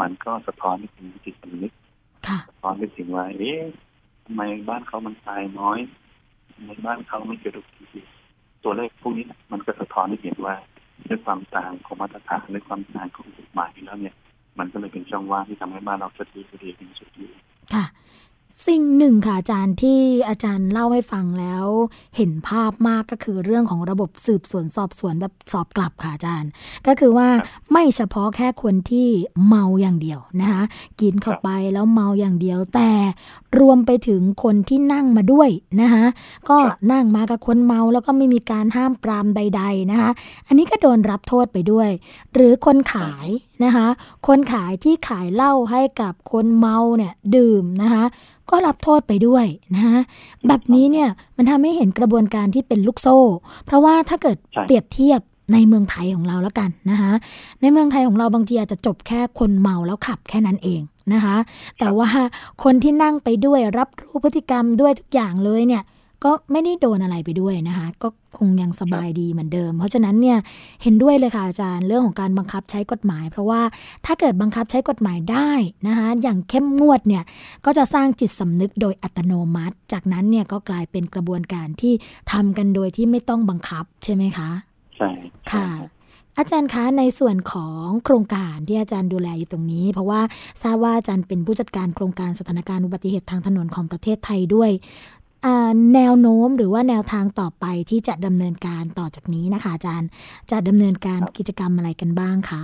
[0.00, 1.72] มันก็สะท้อนให้ถึงจิตสำนึก
[2.28, 3.60] ค่ะสะท้อนไปถึงว่าเอ๊ะ
[4.24, 5.78] ทำไมบ้านเขามันตายน้อย
[6.54, 8.10] ทำไมบ้านเขาไม่เกิดอุบัติเหตุ
[8.64, 10.54] ตัวเลขพวกนี้นะมันก็สะท้อนให้เห็นว่า
[11.08, 14.14] ด้วยความต่างของมาตรฐานด้วยความต่างของกฎหมายแล้วเนี่ย
[14.58, 17.28] มันก็เลยเป็นช่องว่างที่ทำให้บ้านเราสะดีสะดีเป็นสุดที่
[17.74, 17.84] ค่ะ
[18.66, 21.66] สิ่งหนึ่งค่ะอาจารย์ที่อาจารย์เล่าให้ฟังแล้ว
[22.16, 26.50] เห็นภาพมากก็คือเรื่องของระบบสืบสวนสอบสวนแบบสอบกลับค่ะอาจารย์
[26.86, 27.28] ก็คือว่า
[27.72, 29.08] ไม่เฉพาะแค่คนที่
[29.46, 30.62] เมาอย่างเดียวนะคะ
[31.00, 32.90] กินเข้าไปแล้วเมาอย่างเดียว แต่
[33.60, 36.04] รวมไปถึงคนที่นั่งมาด้วยนะคะ
[36.48, 36.58] ก็
[36.92, 40.10] นั่งมากับคนเมาแล้วก็ไม่มีการห้ามปรามใด ๆนะคะ
[40.46, 41.90] อันนี้ก็โดนรับโทษไปด้วย
[42.34, 43.28] หรือคนขาย
[43.64, 43.86] นะคะ
[44.26, 48.04] คนขายที่ขายเหล้าให้กับคนเมาเนี่ยดื่มนะคะ
[48.50, 49.98] ก็รับโทษไปด้วยนะคะ
[50.46, 53.18] แบบนี้เนี่ยมันทำให้เห็นกระบวนการที่เป็นลูกโซ่
[53.64, 55.20] เพราะว่าถ้าเกิดใช่เปรียบเทียบ
[55.52, 57.12] ในเมืองไทยของเราแล้วกันนะคะ
[57.60, 60.80] ในเมืองไทยของเราบางทีอาจจะจบแค่คนเมาแล้วขับแค่นั้นเอง
[61.12, 61.36] นะคะ
[61.78, 62.10] แต่ว่า
[62.64, 65.82] คนที่นั่งไปด้วยรับรู้พฤติกรรมด้วยทุกอย่างเลยเนี่ย
[66.24, 70.38] ก็ไม่ได้โดนอะไรไปด้วยนะคะ ก็คงยังสบายดีเหมือนเดิม เพราะฉะนั้นเนี่ย
[70.82, 73.62] เห็นด้วยเลยค่ะอาจารย์เรื่องของการบังคับใช้กฎหมาย เพราะว่า
[74.06, 75.50] ถ้าเกิดบังคับใช้กฎหมายได้
[75.86, 77.24] นะคะอย่างเข้มงวดเนี่ย
[77.64, 81.94] ก็จะสร้างจิตสำนึกโดยอัตโนมัติ จากนั้นเนี่ยก็กลายเป็นกระบวนการที่
[82.32, 84.50] ทำกันโดยที่ไม่ต้องบังคับใช่ไหมคะ
[84.96, 85.10] ใช่
[85.48, 85.98] ใช่ค่ะรับ
[86.38, 90.20] อาจารย์คะในส่วนของโครงการที่อาจารย์ดูแลอยู่ตรงนี้ เพราะว่า
[90.62, 95.17] ทราบว่าอาจารย์เป็นผู้จัดการโครงการสถานการณ์อุบัติเหตุทางถนนของประเทศไทยด้วยอ่า
[95.94, 100.10] แนวโน้มหรือว่าแนวทางต่อไปที่จะดำเนินการต่อจากนี้นะคะอาจารย์
[100.50, 102.62] จะดำเนินการกิจกรรมอะไรกันบ้างคะ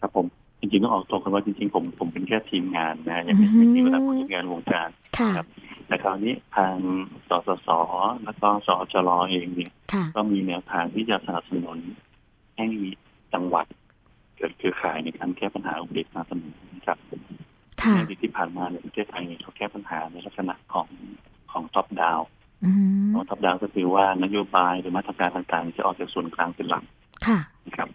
[0.00, 0.26] ครับผม
[0.60, 5.46] จริงๆต้องออกตัวกันว่าจริงๆผมผมเป็นแค่ทีมงานนะยังไม่ไม่ใช่ระดับผู้จัดการวงการค่ะครับ
[5.86, 6.76] แต่คราวนี้ทาง
[7.28, 7.68] สสส
[8.24, 11.78] แล้วก็สจรเองเนี่ยค่ะก็มีแนวทางที่จะสนับสนุน
[12.56, 12.66] ให้
[13.34, 13.66] จังหวัด
[14.36, 16.98] เกิดเครือข่ายในการแก้ปัญหาอุบัติเหตุทางถนนนะครับ
[17.82, 20.88] ค่ะในอดีตที่ผ่านมาในประเทศไทยเนี่ยเขาแก้ปัญหาในลักษณะของ
[21.54, 22.20] ของท็อปดาว
[22.64, 22.72] อื
[23.10, 26.84] มท็อปดาวก็คือว่านโยบายหรือมาตรการต่างๆ จะออกจากส่วนกลางเป็นหลัก
[27.26, 27.88] ค่ะนะครับ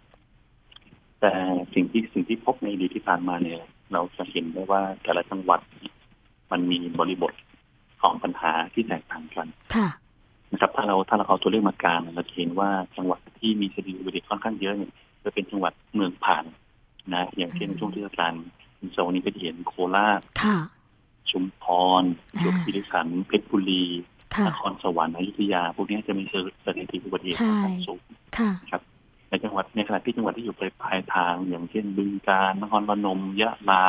[1.20, 1.32] แต่
[1.74, 3.60] สิ่งที่สิ่งที่พบในอดีตที่ผ่านมาเนี่ย
[3.92, 5.60] เราจะเห็นได้ว่าแต่ละจังหวัด
[6.50, 7.32] มันมีบริบท
[8.02, 9.88] ของปัญหาที่แตกต่างกันค่ะ
[10.52, 14.92] นะครับถ้าเราถ้าเราเอาตัวเลขมากลางเราจะเห็นว่าจังหวัดที่มีสถิติอุบัติเหตุค่อนข้างเยอะเนี่ย
[15.24, 16.44] จะเป็นจังหวัดเมืองผ่าน
[17.14, 18.32] นะ อย่างเช่นช่วงเทศกาล
[18.92, 20.56] โซนนี้ก็จะเห็นโคราชค่ะ
[21.30, 21.64] ชุมพ
[22.00, 22.02] ร
[22.34, 23.84] อ่ายกคีรีขันธ์เพชรบุรี
[24.34, 26.24] ค่ะนครสวรรค์อยุธยา พวกนี้จะมี
[26.64, 28.00] สถิติอุบัติเหตุใช่ค่อนข้างสูง
[28.38, 28.82] ค่ะนะครับ
[29.28, 33.84] ในจังหวัดในขณะที่จังหวัดที่อยู่ปลายปลายทาง อย่างเช่นบึงกาฬนครพนมยะลา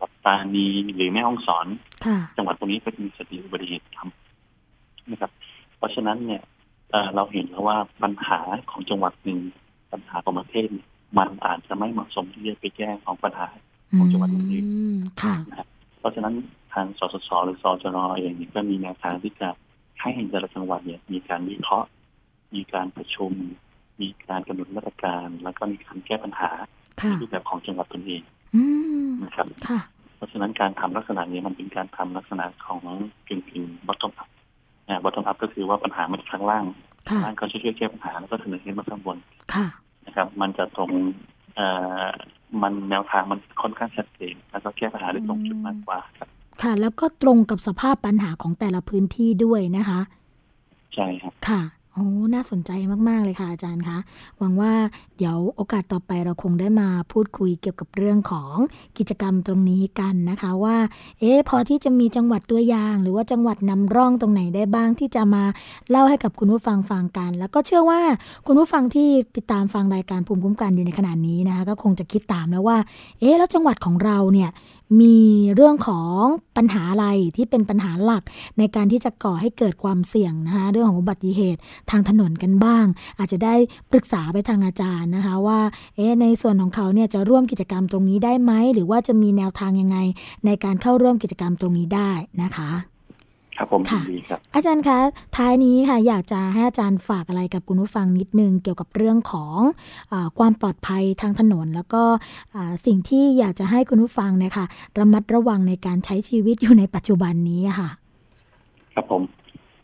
[0.00, 1.66] ปัตตานี หรือแม่ฮ่องสอน
[2.06, 5.30] ค่ะจังหวัดตรงนี้ก็จะมีสถิติอุบัติเหตุทำนะครับ
[5.76, 6.42] เพราะฉะนั้นเนี่ย
[6.90, 9.40] เอ่อเราเห็นแล้วว่าปัญหาของจังหวัดหนึ่ง
[9.92, 10.86] ปัญหาของประเทศเนี่ย
[11.18, 13.48] มันอาจจะไม่เหมาะสมที่จะไปแก้ของปัญหา
[13.96, 15.34] ของจังหวัดอื่นอืมค่ะ
[16.00, 19.48] เพราะฉะนั้นทางสสสหรือสจรเองเนี่ยก็มีแนวทางที่จะ
[20.00, 21.88] ให้แต่ละจังหวัดเนี่ย มีการวิเคราะห์
[22.54, 23.32] มีการประชุม
[24.00, 26.50] มีการกำหนดมาตรการ แล้วก็มีการแก้ปัญหา
[27.00, 28.22] ค่ะในรูปแบบของจังหวัดตนเอง
[28.54, 28.62] อื
[29.08, 29.80] มนะครับค่ะ
[30.16, 32.82] เพราะฉะนั้นการทำลักษณะนี้มันเป็นการทำลักษณะของ
[33.28, 34.28] กึ่งกึ่ง bottom up
[34.88, 36.64] นะ bottom up ก็คือว่าปัญหามันข้างล่าง
[37.10, 39.16] ค่ะข้างล่างก็ช่วยๆแก้ปัญหาแล้วก็เสนอขึ้นมาข้างบน
[39.54, 39.66] ค่ะ
[40.06, 40.90] นะครับ มันจะตรง
[41.54, 41.66] เอ่
[42.04, 42.06] อ
[42.62, 46.28] มันแนวทางมันค่อนข้างชัดเจนแล้วก็แก้ปัญหาได้ตรงจุดมากกว่าครับ
[46.62, 50.00] ค่ะ แล้วก็ตรงกับสภาพปัญหาของแต่ละพื้นที่ด้วยนะคะ
[50.94, 51.62] ใช่ครับค่ะ
[51.94, 52.70] โอ้น่าสนใจ
[53.08, 53.98] มาก ๆ เลยค่ะอาจารย์คะ
[54.38, 54.72] หวังว่า
[55.16, 58.54] เดี๋ยวโอกาสต่อไปเราคงได้มาพูดคุยเกี่ยวกับเรื่องของ
[58.98, 60.76] กิจกรรมตรงนี้กันนะคะว่า
[61.20, 65.44] เอ๊ะพอที่จะมีจังหวัดตัวอย่าง หรือว่าจังหวัดนำร่องตรงไหนได้บ้างที่จะมา
[65.90, 68.00] เล่าให้กับคุณผู้ฟังฟังกัน แล้วก็เชื่อว่า
[68.46, 72.78] คุณผู้ฟังที่ติดตามฟังรายการภูมิคุ้มกันอยู่ในขณะนี้นะคะก็คงจะคิดตามแล้วว่า
[73.20, 74.50] เอ๊ะแล้วจังหวัดของเราเนี่ย
[75.00, 75.16] มี
[75.54, 76.20] เรื่องของ
[76.56, 78.22] ปัญหาอะไรที่เป็นปัญหาหลัก
[78.58, 82.86] ในการที่จะก่อให้เกิดความเสี่ยงนะคะเรื่องของอุบัติเหตุทางถนนกันบ้าง
[83.18, 83.54] อาจจะได้
[83.90, 85.60] ปรึกษาไปทางอาจารย์นะคะว่า
[85.96, 89.98] เอ๊ะในส่วนของเขาเนี่ยจะร่วมกิจกรรมตรงนี้ได้ไหม หรือว่าจะมีแนวทางยังไง
[90.46, 92.10] ในการเข้าร่วมกิจกรรมตรงนี้ได้
[92.42, 92.97] นะคะ
[93.58, 94.98] ครับผมค่ะยินดีครับ อาจารย์คะ
[95.36, 99.58] ท้ายนี้ค่ะอยากจะให้อาจารย์ฝากอะไรกับคุณผู้ฟังนิดนึงเกี่ยวกับเรื่องของ
[100.12, 102.02] อาความปลอดภัยทางถนน แล้วก็
[102.54, 104.66] อ่าสิ่งที่อยากจะให้คุณผู้ฟังเนี่ยค่ะ
[104.98, 107.88] ระมัดระวังในการใช้ชีวิตอยู่ในปัจจุบันนี้ค่ะ
[108.94, 109.22] ครับผม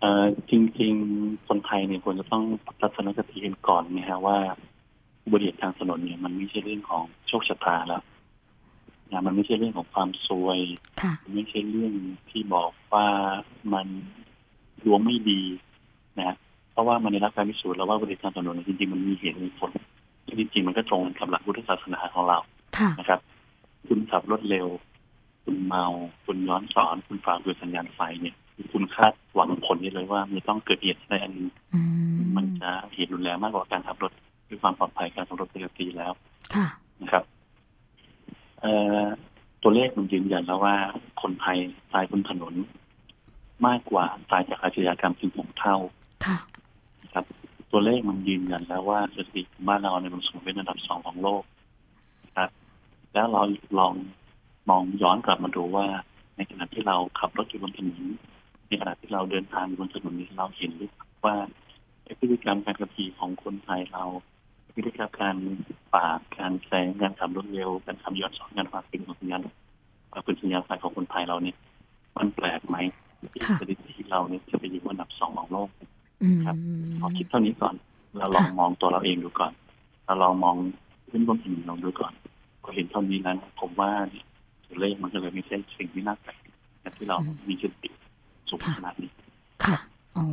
[0.01, 4.39] เอ่อจริง ๆ คนไทยเนี่ยควรจะต้องปรับทัศนคติกันก่อนนะฮะว่า
[5.25, 8.03] อุบัติเหตุทางถนนเนี่ยมันไม่ใช่เรื่องของโชคชะตาแล้ว
[9.15, 10.59] นะมันไม่ใช่เรื่องของความซวย
[11.03, 11.93] ค่ะมันไม่ใช่เรื่อง
[12.31, 13.07] ที่บอกว่า
[13.73, 13.87] มัน
[14.85, 15.43] ดวงไม่ดี
[16.19, 16.37] นะฮะ
[16.73, 19.71] เพราะว่ามันในรับการพิสูจน์แล้วว่าอุบัติเหตุทางถนนเนี่ยจริงๆมันมีเหตุมีผล
[20.27, 22.39] ซึ่งจริงๆมันก็ตรงกับหลักพุทธศาสนาของเรา
[22.79, 23.21] ค่ะนะครับ
[23.89, 24.69] คุณขับรถเร็ว
[25.45, 25.85] คุณเมา
[26.25, 28.37] คุณย้อนสอน คุณฝ่าฝืนสัญญาณไฟเนี่ย
[28.73, 31.33] คุณคาดหวังผลนี้เลยว่ามันต้องเกิดเหตุในอัน
[31.75, 31.81] อื
[32.15, 34.13] มมันจะเหตุรุนแรงมากกว่าการขับรถ
[34.49, 36.13] ด้วยความปลอดภัยการขับรถปกติแล้ว
[36.55, 36.67] ค่ะ
[37.03, 37.25] นะครับ
[38.54, 38.54] เอ่อ
[39.63, 40.77] ตัวเลขมันยืนยันแล้วว่า
[41.23, 41.59] คนไทย
[41.93, 42.55] ตายบนถนน
[43.67, 45.77] มากกว่าตายจากอาชญากรรมถึงหกเท่า
[46.27, 46.39] ค่ะ
[47.03, 47.25] นะครับ
[47.71, 51.43] ตัวเลขมันยืนยันแล้วว่าสถิติของบ้านเราในยมันสูงเป็นอันดับสองของโลก
[52.25, 52.51] นะครับ
[53.13, 53.43] แล้วเรา
[53.79, 53.95] ลอง
[54.71, 55.87] มองย้อนกลับมาดูว่า
[56.37, 58.03] ในขณะที่เราขับรถอยู่บนถนน
[58.69, 61.35] ในขณะที่เราเดินทางอยู่บนถนนนี้เราเห็นหรือเปล่าว่า
[62.05, 64.05] ไอ้พฤติกรรมการขับขี่ของคนไทยเรา
[64.75, 65.37] พฤติกรรมการ
[65.95, 69.41] ปาดการแซงการขับรถเร็วการขับย้อนสอนการฝ่าฝืนของสัญญาณ
[70.13, 71.57] ฝ่าฝืนสัญญาณไฟของคนไทยเราเนี่ย
[72.17, 72.77] มันแปลกไหม
[73.33, 75.69] ที่ค่ะสถิติเราเนี่ยจะไปอยู่อันดับสองของโลก
[76.23, 76.57] อืมครับ
[77.01, 77.75] ขอคิดเท่านี้ก่อน
[78.19, 79.53] เราลองมองตัวเราเองดูก่อน
[80.07, 80.57] เราลองมอง
[81.07, 82.13] เพื่อนร่วมทีมเราดูก่อน
[82.63, 83.91] พอเห็นเท่านี้นั้น ผมว่า
[84.67, 86.41] ตัวเลขมันก็เลยไม่ใช่สิ่งที่น่าแปลก
[86.85, 87.17] นะที่เรา
[87.49, 87.91] มีสติ
[88.49, 89.11] สูงขนาดนี้
[89.65, 89.77] ค่ะ
[90.15, 90.25] โอ้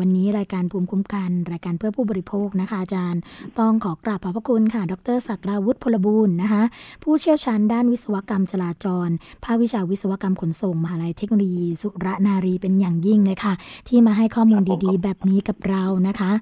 [0.00, 3.20] วันนี้รายการภูมิคุ้มกัน รายการเพื่อผู้บริโภคนะคะ อาจารย์
[3.58, 6.62] ต้องขอกราบขอบพระคุณค่ะ ดรศักราวุฒิพลบูรณ์นะคะ
[7.02, 9.08] ผู้เชี่ยวชาญด้านวิศวกรรมจราจร
[9.44, 13.54] ภาควิชาวิศวกรรมขนส่ง มหาลัยเทคโนโลยี สุรนารีเป็นอย่างยิ่งเลยค่ะ
[13.88, 16.32] ที่มาให้ข้อมูลดีๆ แบบนี้กับเรานะคะ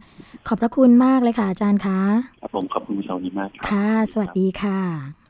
[0.48, 2.00] ขอบพระคุณมากเลยค่ะอาจารย์คะ
[2.40, 5.25] ครับผมขอบคุณคุณชาวนี้มากครับค่ะ สวัสดีค่ะ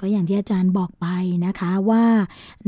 [0.00, 1.06] ก็อย่างที่อาจารย์บอกไป
[1.46, 2.04] นะคะว่า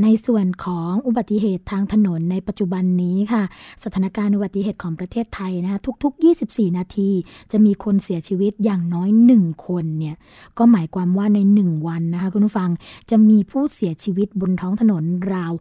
[0.03, 3.43] ในส่วนของอุบัติเหตุทางถนนในปัจจุบันนี้ค่ะ
[3.85, 7.11] สถานการณ์อุบัติเหตุของประเทศไทยนะคะทุก ๆ 24 นาที
[7.53, 10.17] จะมีคนเสียชีวิตอย่างน้อย 1 คนเนี่ย
[10.59, 12.71] ก็หมายความว่าใน 1 วันนะคะคุณผู้ฟัง
[13.11, 15.53] จะมีผู้เสียชีวิตบนท้องถนนราว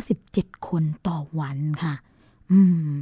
[0.00, 1.94] 57 คนต่อวันค่ะ
[2.52, 2.92] อืม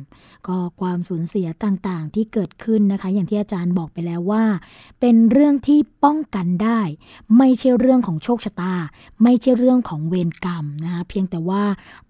[0.46, 4.44] ก็ความสูญเสียต่างๆ ที่เกิดขึ้นนะคะ อย่างที่อาจารย์บอกไปแล้วว่า
[5.00, 6.80] เป็นเรื่องที่ป้องกันได้
[7.38, 8.74] ไม่ใช่เรื่องของโชคชะตา
[9.22, 11.64] ไม่ใช่เรื่องของเวรกรรมนะคะเพียงแต่ว่า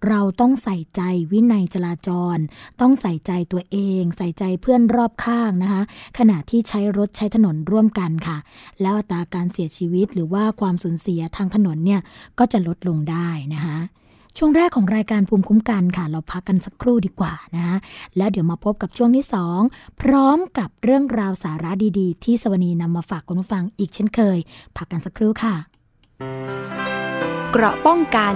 [0.07, 1.01] เราต้องใส่ใจ
[1.31, 2.37] วินัยจราจร
[2.81, 5.81] ต้องใส่ใจตัวเอง ใส่ใจเพื่อนรอบข้างนะคะ
[6.17, 8.37] ขณะที่ใช้รถใช้ถนนร่วมกันค่ะ
[8.81, 12.01] แล้วอัตราการเสียชีวิตหรือว่าความสูญเสียทางถนนเนี่ย
[12.39, 13.77] ก็จะลดลงได้นะคะ
[14.37, 17.77] ช่วงแรกของรายการภูมิคุ้มกันค่ะ เราพักกันสักครู่ดีกว่านะคะ
[18.17, 19.25] แล้วเดี๋ยวมาพบกับช่วงที่
[19.63, 24.37] 2 พร้อมกับเรื่องราวสาระดีๆ ที่สวนีนำมาฝากคุณผู้ฟังอีกเช่นเคย
[24.77, 25.55] พักกันสักครู่ค่ะ
[27.51, 28.35] เกราะป้องกัน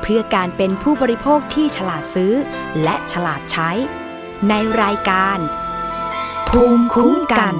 [0.00, 2.32] เพื่อการเป็นผู้บริโภคที่ฉลาดซื้อ
[2.82, 3.70] และฉลาดใช้
[4.48, 5.38] ในรายการ
[6.48, 7.54] ภูมิคุ้มกัน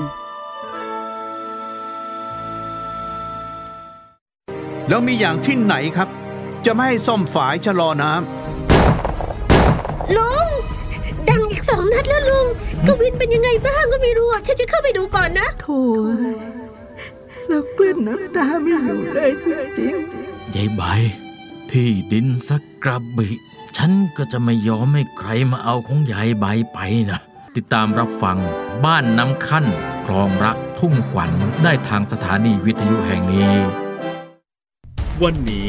[4.88, 6.08] แล้วมีอย่างที่ไหนครับ
[6.66, 10.48] จะไม่ให้ซ่อมฝายชะลอน้ำลุง
[11.28, 12.46] ดังอีกสองนัดแล้วลุง
[12.86, 15.80] กวินเป็นยังไงบ้างก็ไม่รู้อะฉันจะเข้าไปดูก่อนนะ โถ่
[17.48, 19.32] แล้วกลืนน้ำตาไม่อยู่เลย
[19.76, 19.94] จริง
[20.54, 20.82] ยายใบ
[21.70, 23.28] ที่ดินสักกระบิ
[23.76, 26.78] ฉันก็จะไม่ยอมให้ใครมาเอาของยายใบไป
[27.10, 27.20] นะ
[27.56, 28.38] ติดตามรับฟัง
[28.84, 29.66] บ้านน้ำขั้น
[30.06, 31.30] คลองรักทุ่งขวัญ
[31.62, 33.54] ได้ทางสถานีวิทยุแห่งนี้
[35.22, 35.68] วันนี้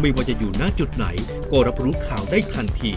[0.00, 1.06] ไม่ว่าจะอยู่ณจุดไหน
[1.50, 2.92] ก็รับรู้ข่าวได้ทันที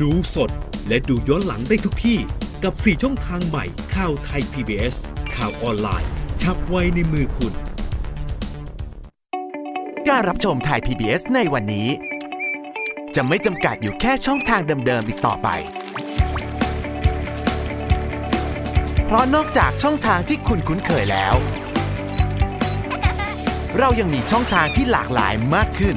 [0.00, 0.50] ดูสด
[0.88, 2.18] และดูย้อนหลังได้ทุกที่
[2.64, 3.64] กับ 4 ช่องทางใหม่
[3.94, 4.94] ข่าวไทย PBS
[5.36, 6.10] ข่าวออนไลน์
[6.42, 7.52] ชับไว้ในมือคุณ
[10.08, 11.88] การรับชมไทย PBS ในวันนี้
[13.14, 15.48] จะไม่จำกัดอยู่แค่ช่องทางเดิมๆอีกต่อไป
[19.04, 21.34] เพราะนอกจากช่องทางที่คุณคุ้นเคยแล้ว
[23.78, 25.96] เรายังมีช่องทางที่หลากหลายมากขึ้น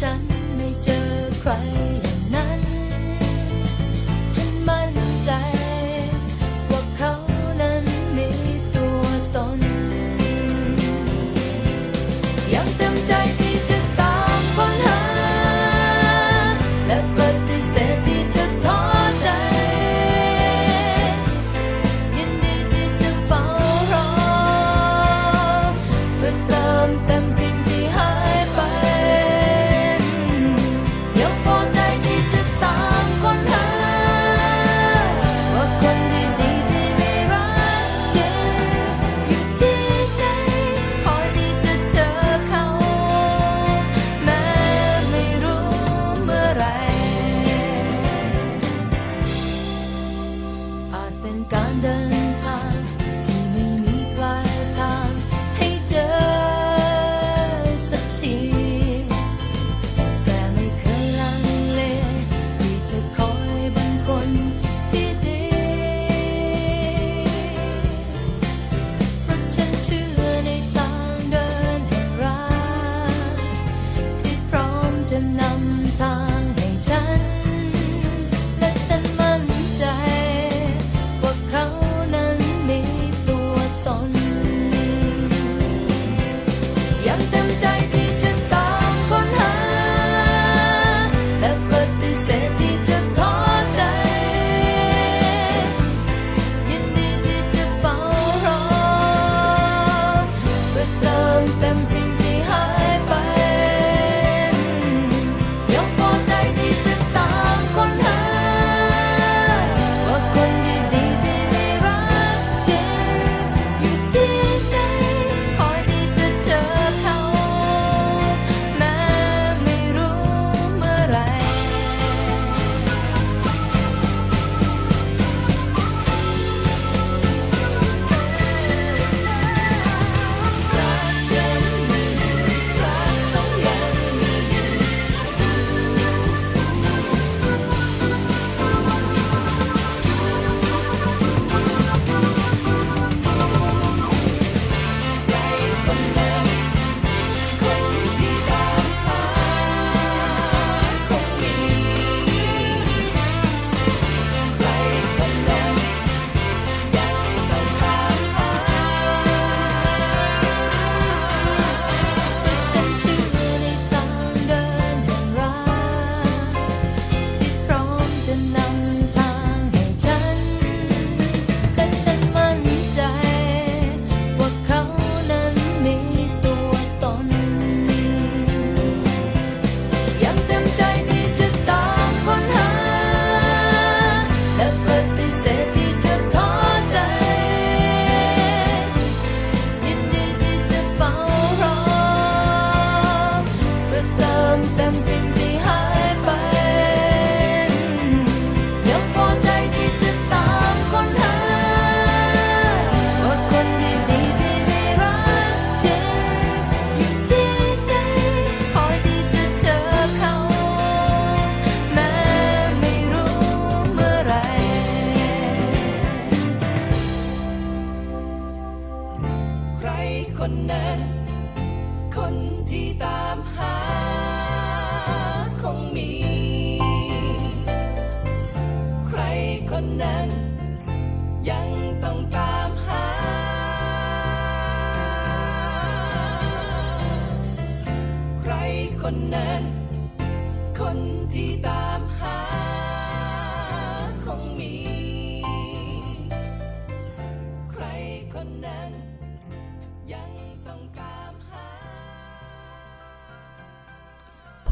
[0.00, 0.37] chẳng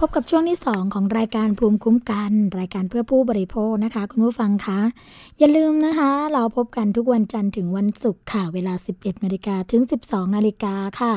[0.02, 4.80] พบกับช่วงที่ 2 ของรายการภูมิคุ้มกัน รายการเพื่อผู้บริโภคนะคะ คุณผู้ฟังคะ
[5.38, 11.14] อย่าลืมนะคะ เราพบกันทุกวันจันทร์ถึงวันศุกร์ค่ะ เวลา 11นาฬิกาถึง 12นาฬิกาค่ะ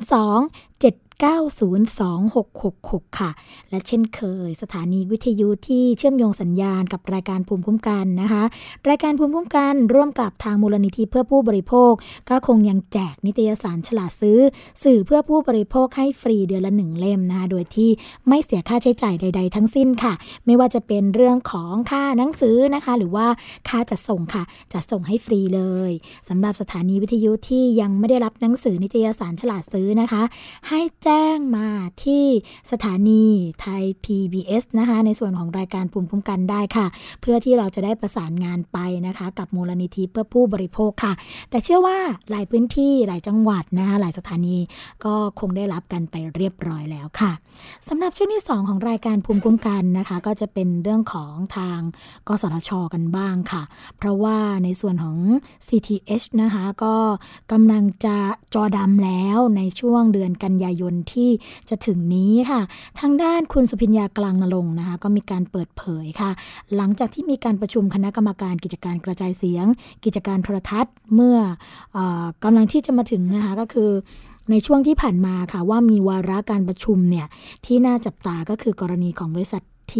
[0.09, 0.81] 02
[1.23, 3.29] 902-666 ค่ะ
[3.69, 8.43] และเช่นเคย สถานีวิทยุที่เชื่อมโยงสัญญาณกับรายการภูมิคุ้มกันนะคะ
[8.89, 11.91] รายการภูมิคุ้มกันร่วมกับทางมูลนิธิเพื่อผู้บริโภค
[12.29, 14.39] ก็คงยังแจกนิตยสารฉลาดซื้อ
[14.83, 17.89] สื่อเพื่อผู้บริโภคให้ฟรีเดือนละหนึ่งเล่มนะคะโดยที่
[18.27, 20.13] ไม่เสียค่าใช้จ่ายใด ๆ ทั้งสิ้นค่ะ
[20.45, 23.27] ไม่ว่าจะเป็นเรื่องของค่าหนังสือนะคะ หรือว่า
[23.69, 24.43] ค่าจัดส่งค่ะ
[24.73, 25.91] จะส่งให้ฟรีเลย
[26.29, 30.23] สำหรับสถานีวิทยุที่ยังไม่ได้รับหนังสือนิตยสารฉลาดซื้อนะคะ
[30.69, 31.69] ให้แจ้้งมา
[32.03, 32.25] ที่
[32.71, 33.23] สถานี
[33.61, 36.85] ไทย PBS นะคะ ในส่วนของรายการภูมิคุ้มกันได้ค่ะ
[37.21, 41.13] เพื่อที่เราจะได้ประสานงานไปนะคะ กับมูลนิธิเพื่อผู้บริโภคค่ะ
[41.49, 41.97] แต่เชื่อว่า
[42.31, 44.57] หลายพื้นที่หลายจังหวัดนะคะหลายสถานี
[45.05, 47.31] ก็คงได้รับกันไปเรียบร้อยแล้วค่ะ
[47.87, 51.79] สำหรับช่วงที่ 2 ของรายการภูมิคุ้มกันนะคะ ก็จะเป็นเรื่องของทาง
[52.27, 53.63] กสทช กันบ้างค่ะ
[53.97, 55.17] เพราะว่าในส่วนของ
[55.67, 56.95] CTH นะคะก็
[57.51, 58.17] กำลังจะ
[58.53, 61.29] จอดำแล้วในช่วงเดือนกันยายนที่
[61.69, 62.61] จะถึงนี้ค่ะ
[62.99, 66.31] ทางด้านคุณสุพิญญากลางนรงนะคะก็มีการเปิดเผยค่ะ
[66.75, 69.65] หลังจากที่มีการประชุมคณะกรรมการกิจการกระจายเสียง
[70.05, 71.37] กิจการโทรทัศน์ เมื่อ
[71.95, 71.99] อ
[72.43, 73.91] กำลังที่จะมาถึงนะคะก็คือ
[74.51, 77.27] ในช่วงที่ผ่านมาค่ะว่ามีวาระการประชุมเนี่ย
[77.65, 79.93] ที่น่าจับตาก็คือกรณีของบริษัท T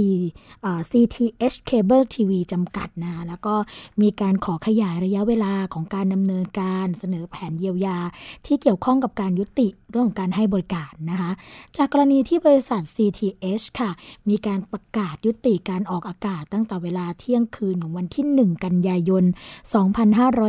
[0.89, 3.55] CTH Cable TV จำกัดนะแล้วก็
[4.01, 7.97] มีการขอขยายระยะเวลาของการดำเนินการเสนอแผนเยียวยา
[8.45, 11.31] ที่เกี่ยวข้องกับการยุติเรื่องของการให้บริการนะคะ
[11.77, 13.91] จากกรณีที่บริษัท CTH ค่ะ
[14.29, 19.23] มีการประกาศยุติการออกอากาศตั้งแต่เวลาเที่ยงคืนของวันที่ 1 กันยายน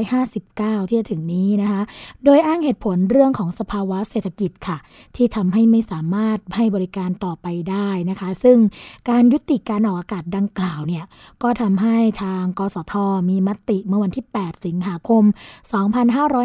[0.03, 1.83] 2559 ที่จะถึงนี้นะคะ
[2.25, 4.79] โดยอ้างเหตุผลเรื่องของสภาวะเศรษฐกิจค่ะ
[5.17, 8.59] ที่ทำให้ไม่สามารถให้บริการต่อไปได้นะคะ ซึ่ง
[9.11, 11.05] การยุติการออกอากาศดังกล่าวเนี่ย
[11.43, 12.95] ก็ทำให้ทางกสท
[13.29, 15.25] มีมติเมื่อวันที่ 8 สิงหาคม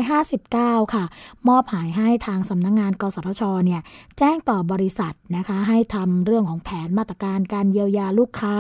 [0.06, 1.04] 2559 ค่ะ
[1.48, 3.82] มอบหมายให้ทางสำนักงงาน กสทชเนี่ย
[4.18, 8.56] แจ้งต่อบริษัทนะคะให้ทำเรื่องของแผนมาตรการการเยียวยาลูกค้า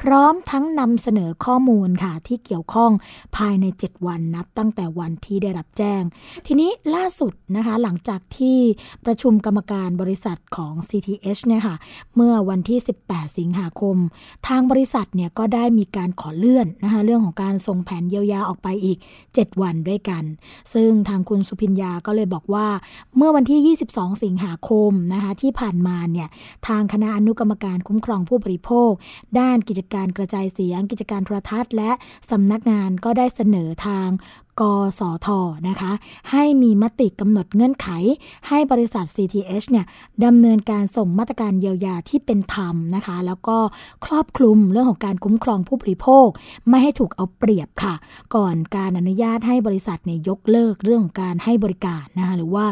[0.00, 2.90] พร้อมทั้งนำเสนอข้อมูลค่ะที่เกี่ยวข้อง
[3.36, 6.02] ภายใน 7 วันนับตั้งแต่วันที่ได้รับแจ้ง
[6.46, 8.58] ทีนี้ล่าสุดนะคะหลังจากที่
[9.04, 11.76] ประชุมกรรมการบริษัทของ CTH เนี่ยค่ะ
[12.16, 13.96] เมื่อวันที่ 18 สิงงหาคม
[14.48, 18.98] ทางบริษัทเนี่ยก็ได้มีการขอเลื่อนนะคะเรื่องของการส่งแผนเยียวยาออกไปอีก
[19.30, 20.24] 7 วันด้วยกัน
[20.74, 22.66] ซึ่งทางคุณสุพิญญาก็เลยบอกว่า
[23.16, 26.28] เมื่อวันที่ 22 สิงหาคมนะคะที่ผ่านมาเนี่ย
[26.68, 28.90] ทางคณะอนุกรรมการคุ้มครองผู้บริโภค
[29.38, 31.90] ด้านกิจการกระจายเสียง กิจการโทรทัศน์ และ
[32.30, 34.08] สำนักงานก็ได้เสนอทาง
[34.60, 34.62] ก
[34.98, 35.28] สท
[35.68, 35.92] นะคะ
[36.30, 37.88] ให้มีมติกำหนดเงื่อนไข
[38.48, 39.86] ให้บริษัท CTH เนี่ย
[40.24, 43.56] ดำเนินการส่งมาตรการเยียวยาที่เป็นธรรมนะคะ แล้วก็
[44.04, 46.28] ครอบคลุมเรื่องของการคุ้มครองผู้บริโภค
[46.68, 47.94] ไม่ให้ถูกเอาเปรียบค่ะ
[48.34, 52.66] ก่อนการอนุญาตให้บริษัทเนี่ยยกเลิกเรื่องของการให้บริการนะคะหรือว่า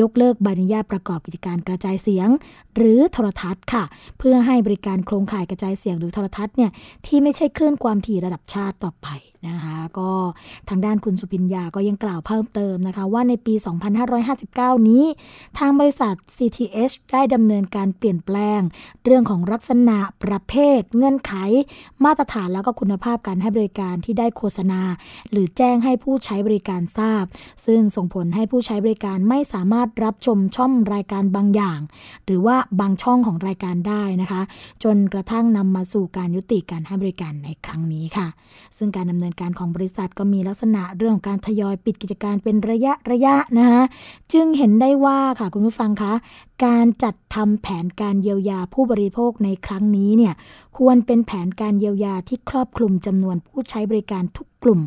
[0.00, 2.28] ยกเลิกใบอนุญาตประกอบกิจการกระจายเสียง
[2.76, 3.84] หรือโทรทัศน์ค่ะ
[4.18, 6.70] เพื่อให้บริการโครงข่ายกระจายเสียงหรือโทรทัศน์เนี่ย
[7.06, 9.08] ที่ไม่ใช่คลื่นความถี่ระดับชาติต่อไป
[9.50, 10.10] นะคะก็
[10.68, 13.54] ทางด้านคุณสุพิญญาก็ยังกล่าวเพิ่มเติมนะคะ ว่าในปี
[14.20, 15.04] 2559 นี้
[15.58, 18.60] ทางบริษัท CTH ได้ดำเนินการเปลี่ยนแปลง
[19.04, 21.32] เรื่องของลักษณะประเภท เงื่อนไข
[22.04, 24.80] มาตรฐานแล้วก็คุณภาพการให้บริการที่ได้โฆษณา
[25.30, 27.24] หรือแจ้งให้ผู้ใช้บริการทราบ
[27.66, 31.80] ซึ่งส่งผลให้ผู้ใช้บริการไม่สามารถรับชมช่องรายการบางอย่าง
[32.26, 34.42] หรือว่าบางช่องของรายการได้นะคะ
[34.84, 38.28] จนกระทั่งนำมาสู่การยุติการให้บริการในครั้งนี้ค่ะ
[38.76, 43.82] ซึ่งการดำเนินการของบริษัทก็มีลักษณะเรื่องของการทยอยปิดกิจการเป็นระยะระยะนะคะ
[44.32, 46.12] จึงเห็นได้ว่าค่ะคุณผู้ฟังคะ
[46.64, 50.34] การจัดทำแผนการเยียวยาผู้บริโภคในครั้งนี้เนี่ย
[50.78, 54.80] ควรเป็นแผนการเยียวยาที่ครอบคลุมจำนวนผู้ใช้บริการทุกกลุ่ม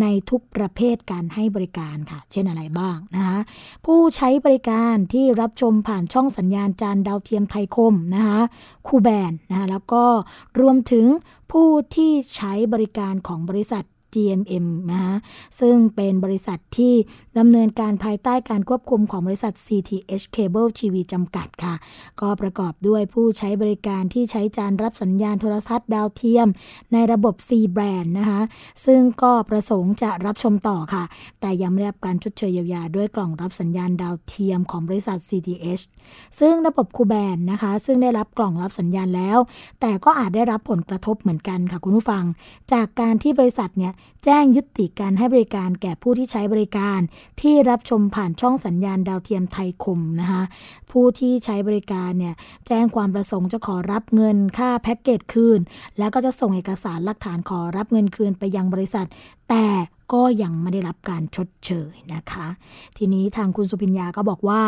[0.00, 3.38] ในทุกประเภทการให้บริการค่ะ เช่นอะไรบ้างนะคะ
[3.84, 8.40] ผู้ใช้บริการที่รับชมผ่านช่องสัญญาณจานดาวเทียมไทยคมนะคะ
[8.86, 10.04] คูแบนนะคะแล้วก็
[10.60, 11.06] รวมถึง
[11.52, 13.84] ผู้ที่ใช้บริการของบริษัท
[14.16, 15.14] GMM นะคะ
[15.60, 16.94] ซึ่งเป็นบริษัทที่
[17.38, 21.74] ดำเนินการภายใต้การควบคุมของบริษัท CTH Cable TV จำกัดค่ะ
[22.20, 26.48] ก็ประกอบด้วยผู้ใช้บริการที่ใช้จานรับสัญญาณโทรทัศน์ดาวเทียม
[26.92, 28.40] ในระบบ C brand นะคะ
[28.86, 31.04] ซึ่งก็ประสงค์จะรับชมต่อค่ะ
[31.40, 35.82] แต่ยังไม่ได้รับการชดเชยเยียวยาด้วยกล่องรับสัญญาณดาวเทียมของบริษัท CTH
[36.38, 39.38] ซึ่งระบบคูแบนนะคะ ซึ่งได้รับกล่องรับสัญญาณแล้ว
[39.80, 42.24] แต่ก็อาจได้รับผลกระทบเหมือนกันค่ะคุณผู้ฟัง
[42.72, 43.92] จากการที่บริษัทเนี่ย
[44.24, 47.00] แจ้งยุติการให้บริการแก่ผู้ที่ใช้บริการ
[47.40, 50.42] ที่รับชมผ่านช่องสัญญาณดาวเทียมไทยคมนะคะ
[50.90, 52.34] ผู้ที่ใช้บริการเนี่ย
[52.66, 55.60] แจ้งความประสงค์จะขอรับเงินค่าแพ็กเกจคืน
[55.98, 59.06] แล้วก็จะส่งเอกสารหลักฐานขอรับเงินคืนไปยังบริษัท
[59.50, 59.66] แต่
[60.12, 62.46] ก็ยังไม่ได้รับการชดเชยนะคะ
[62.96, 64.62] ทีนี้ทางคุณสุพิญญาก็บอกว่า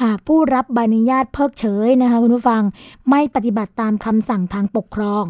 [0.00, 2.62] หากผู้รับใบอนุญาตเพิกเฉยนะคะคุณผู้ฟัง
[3.10, 5.24] ไม่ปฏิบัติตามคำสั่งทางปกครอง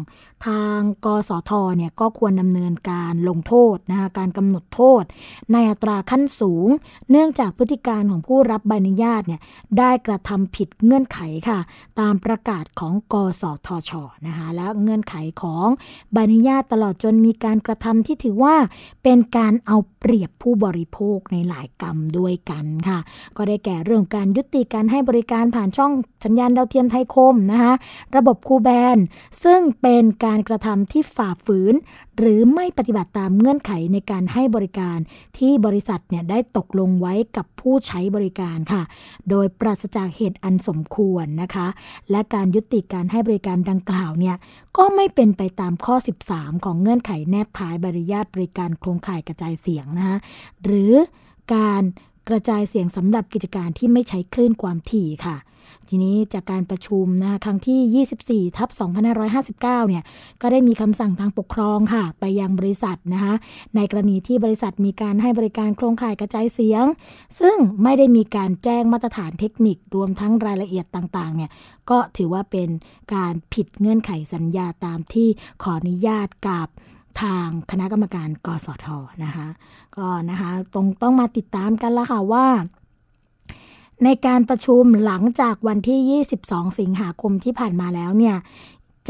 [0.47, 5.03] ทางกสทเนี่ยก็ควรดำเนินการลงโทษนะคะการกำหนดโทษ
[5.51, 6.67] ในอัตราขั้นสูง
[7.09, 9.41] เนื่องจากพฤติการของผู้รับใบอนุญาตเนี่ย
[9.77, 11.19] ได้กระทำผิดเงื่อนไข
[11.49, 11.59] ค่ะ
[11.99, 13.91] ตามประกาศของกสทช
[14.27, 15.67] นะคะและเงื่อนไขของ
[16.13, 18.55] ใบอนุญาตตลอดจนมีการกระทำที่ถือว่า
[19.03, 22.99] เป็นการเอาเปรียบผู้บริโภคในหลายกรรมด้วยกันค่ะ
[23.37, 25.91] ก็ได้แก่เรื่องการยุติการให้บริการผ่านช่อง
[26.25, 27.73] สัญญาณดาวเทียมไทยคมนะคะ
[28.15, 28.97] ระบบคูแบน
[29.43, 31.73] ซึ่งเป็นการการกระทำที่ฝ่าฝืน
[32.17, 34.97] หรือไม่ปฏิบัติตามเงื่อนไขในการให้บริการ
[35.37, 38.83] ที่บริษัทเนี่ยได้ตกลงไว้กับผู้ใช้บริการค่ะ
[39.29, 41.67] โดยปราศจากเหตุอันสมควรนะคะ
[42.11, 44.35] และการยุติการให้บริการดังกล่าวเนี่ย
[44.77, 45.95] ก็ไม่เป็นไปตามข้อ
[46.29, 50.17] 13 ของเงื่อนไขแนบท้ายใบอนุญาตบริการโครงข่ายกระจายเสียงนะคะ
[50.63, 50.93] หรือ
[51.55, 51.83] การ
[52.29, 55.37] กระจายเสียงสำหรับกิจการที่ไม่ใช้คลื่นความถี่ค่ะ
[55.89, 58.69] ทีนี้จากการประชุมนะคะครั้งที่ 24ทับ
[59.29, 60.03] 2559 เนี่ย
[60.41, 63.33] ก็ได้มีคำสั่งทางปกครองค่ะ ไปยังบริษัทนะคะ
[63.75, 66.85] ในกรณีที่บริษัทมีการให้บริการโครงข่ายกระจายเสียง
[67.39, 71.51] ซึ่งไม่ได้มีการแจ้งมาตรฐานเทคนิครวมทั้งรายละเอียดต่างๆ เนี่ย
[71.89, 72.69] ก็ถือว่าเป็น
[73.15, 75.27] การผิดเงื่อนไขสัญญาตามที่
[75.63, 76.67] ขออนุญาตกับ
[77.21, 78.87] ทางคณะกรรมการกสท
[79.23, 79.47] นะคะ
[79.97, 82.47] ก็นะคะตรงต้องมาติดตามกันละค่ะว่า
[84.03, 88.37] ในการประชุมหลังจากวันที่ 22 สิงหาคมที่ผ่านมาแล้วเนี่ย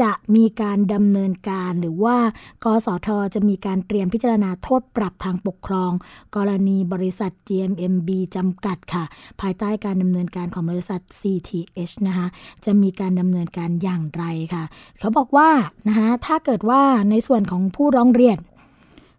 [0.02, 2.16] จะมีการดำเนินการหรือว่า
[2.64, 5.92] กสทจะมีการเตรียมพิจารณาโทษปรับทางปกครอง
[6.36, 9.04] กรณีบริษัท GMMB จำกัดค่ะ
[9.40, 12.26] ภายใต้การดำเนินการของบริษัท CTH นะคะ
[12.64, 14.24] จะมีการดำเนินการอย่างไร
[14.54, 14.64] ค่ะ
[14.98, 15.50] เขาบอกว่า
[15.88, 18.38] นะคะถ้าเกิดว่าในส่วนของผู้ร้องเรียน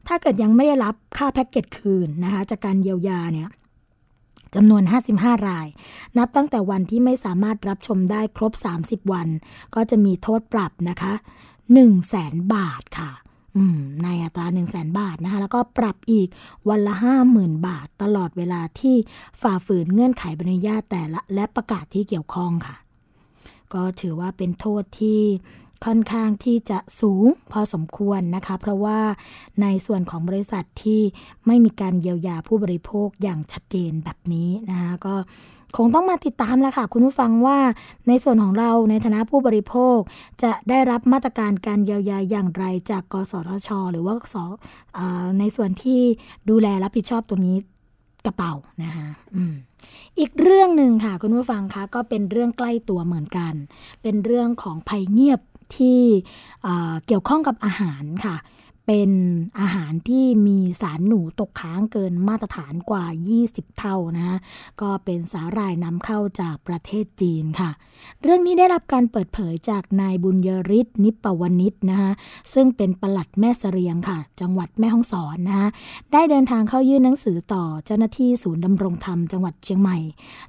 [0.07, 3.49] ถ้าเกิดยังไม่ได้รับค่าแพ็กเกจคืนนะคะจากการเยียวยาเนี่ย
[4.55, 4.83] จำนวน
[5.13, 5.67] 55 ราย
[6.17, 9.27] นับตั้งแต่วันที่ไม่สามารถรับชมได้ครบ 30 วัน
[9.75, 13.11] ก็จะมีโทษปรับนะคะ1 0 0 0 0แสนบาทค่ะ
[14.03, 16.27] ในอัตรา 1 0 0 0 0แบาทนะคะ แล้วก็ปรับอีก
[16.69, 16.93] วันละ
[17.31, 18.95] 50,000 บาท ตลอดเวลาที่
[19.41, 22.77] ฝ่าฝืนเงื่อนไขใบอนุญาตแต่ละ และประกาศที่เกี่ยวข้องค่ะ
[23.73, 25.21] ก็ถือว่าเป็นโทษที่
[25.85, 28.99] ค่อนข้างที่จะสูงพอสมควรนะคะ เพราะว่า
[29.61, 31.01] ในส่วนของบริษัทที่
[31.47, 35.15] ไม่มีการเยียวยาผู้บริโภคอย่างชัดเจนแบบนี้นะคะก็
[35.77, 37.57] คงต้องมาติดตามแล้วค่ะ คุณผู้ฟังว่า
[38.07, 39.97] ในส่วนของเราในฐานะผู้บริโภค
[40.43, 44.35] จะได้รับมาตรการการเยียวยาอย่างไรจาก กสทช หรือว่าส
[45.39, 46.01] ในส่วนที่
[46.49, 47.57] ดูแลรับผิดชอบตรงนี้
[48.25, 48.53] กระเป๋า
[48.83, 49.37] นะคะอ
[50.19, 53.53] อีกเรื่องหนึ่งค่ะ คุณผู้ฟังคะก็เป็นเรื่องใกล้ตัวเหมือนกัน
[54.01, 55.41] เป็นเรื่องของภัยเงียบ
[55.77, 56.01] ที่
[57.05, 58.37] เกี่ยวข้องกับอาหารค่ะ
[58.87, 59.11] เป็น
[59.59, 63.05] อาหารที่มีสารหนูตกค้างเกินมาตรฐานกว่า
[63.41, 64.39] 20 เท่านะ
[64.81, 67.71] ก็เป็นสาหร่ายนำเข้าจากประเทศจีนค่ะ
[68.21, 72.11] เรื่องนี้ได้รับการเปิดเผยจากนายบุญยริศนิปวนิชนะคะ
[72.53, 75.67] ซึ่งเป็นปลัดแม่เสรียงค่ะ จังหวัดแม่ฮ่องสอนนะคะ
[76.13, 79.97] ได้เดินทางเข้ายื่นหนังสือต่อเจ้าหน้าที่ศูนย์ดำรงธรรมจังหวัดเชียงใหม่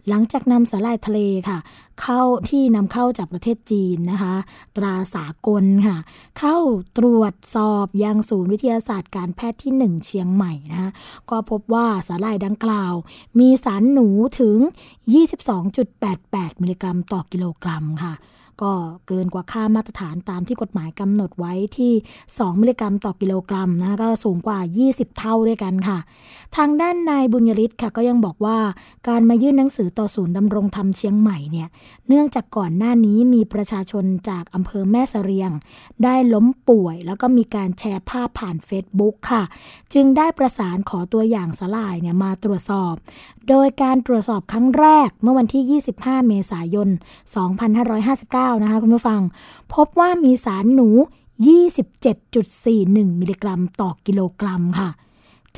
[0.09, 1.59] หลังจากนำสาหร่ายทะเลค่ะ
[2.03, 4.35] เข้าที่นำเข้าจากประเทศจีนนะคะ
[4.77, 5.99] ตราสากลค่ะ
[6.39, 6.57] เข้า
[6.99, 10.91] ตรวจสอบยังศูนย์วิทยาศาสตร์การแพทย์ที่ 1 เชียงใหม่นะคะ
[11.31, 12.95] ก็พบว่าสาหร่ายดังกล่าว
[13.39, 14.09] มีสารหนู
[14.41, 14.59] ถึง
[15.41, 18.15] 22.88 มิลลิกรัมต่อกิโลกรัมค่ะ
[18.63, 18.73] ก็
[19.07, 21.93] เกินกว่าค่ามาตรฐานตามที่กฎหมายกำหนดไว้ที่
[22.27, 25.99] 2 มิลลิกรัมต่อกิโลกรัมนะก็สูงกว่า 20 เท่าด้วยกันค่ะ
[26.57, 28.59] ทางด้านนายบุญยริศค่ะก็ยังบอกว่า
[29.09, 31.69] การมายื่นหนังสือต่อศูนย์ดำรงธรรมเชียงใหม่เนี่ย
[32.09, 35.51] เนื่องจากก่อนหน้านี้มีประชาชนจากอำเภอแม่เสรียง
[36.05, 39.43] ได้ล้มป่วย แล้วก็มีการแชร์ภาพผ่าน Facebook ค่ะ
[39.93, 42.95] จึงได้ประสานขอตัวอย่างสลายเนี่ยมาตรวจสอบ
[43.49, 46.89] โดยการตรวจสอบครั้งแรกเมื่อวันที่ 25 เมษายน
[47.65, 49.21] 2559นะคะคุณผู้ฟัง
[49.75, 50.89] พบว่ามีสารหนู
[52.05, 54.91] 27.41 มิลลิกรัมต่อกิโลกรัมค่ะ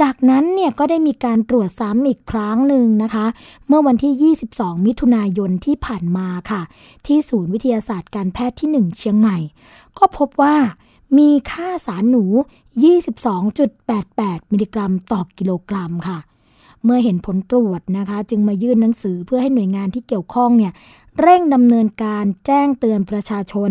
[0.01, 3.27] จากนั้นเนี่ยก็ได้มีการตรวจซ้ำอีกครั้งหนึ่งนะคะ
[3.69, 6.63] เมื่อวันที่ 22 มิถุนายนที่ผ่านมาค่ะ
[7.07, 9.39] ที่ศูนย์วิทยาศาสตร์การแพทย์ที่ 1 เชียงใหม่
[9.99, 10.57] ก็พบว่า
[11.19, 12.25] มีค่าสารหนู
[13.37, 16.19] 22.88 มิลลิกรัมต่อกิโลกรัมค่ะ
[16.87, 20.73] เมื่อเห็นผลตรวจนะคะ จึงมายื่นหนังสือเพื่อให้หน่วยงานที่เกี่ยวข้องเนี่ย
[21.21, 23.71] เร่งดำเนินการแจ้งเตือนประชาชน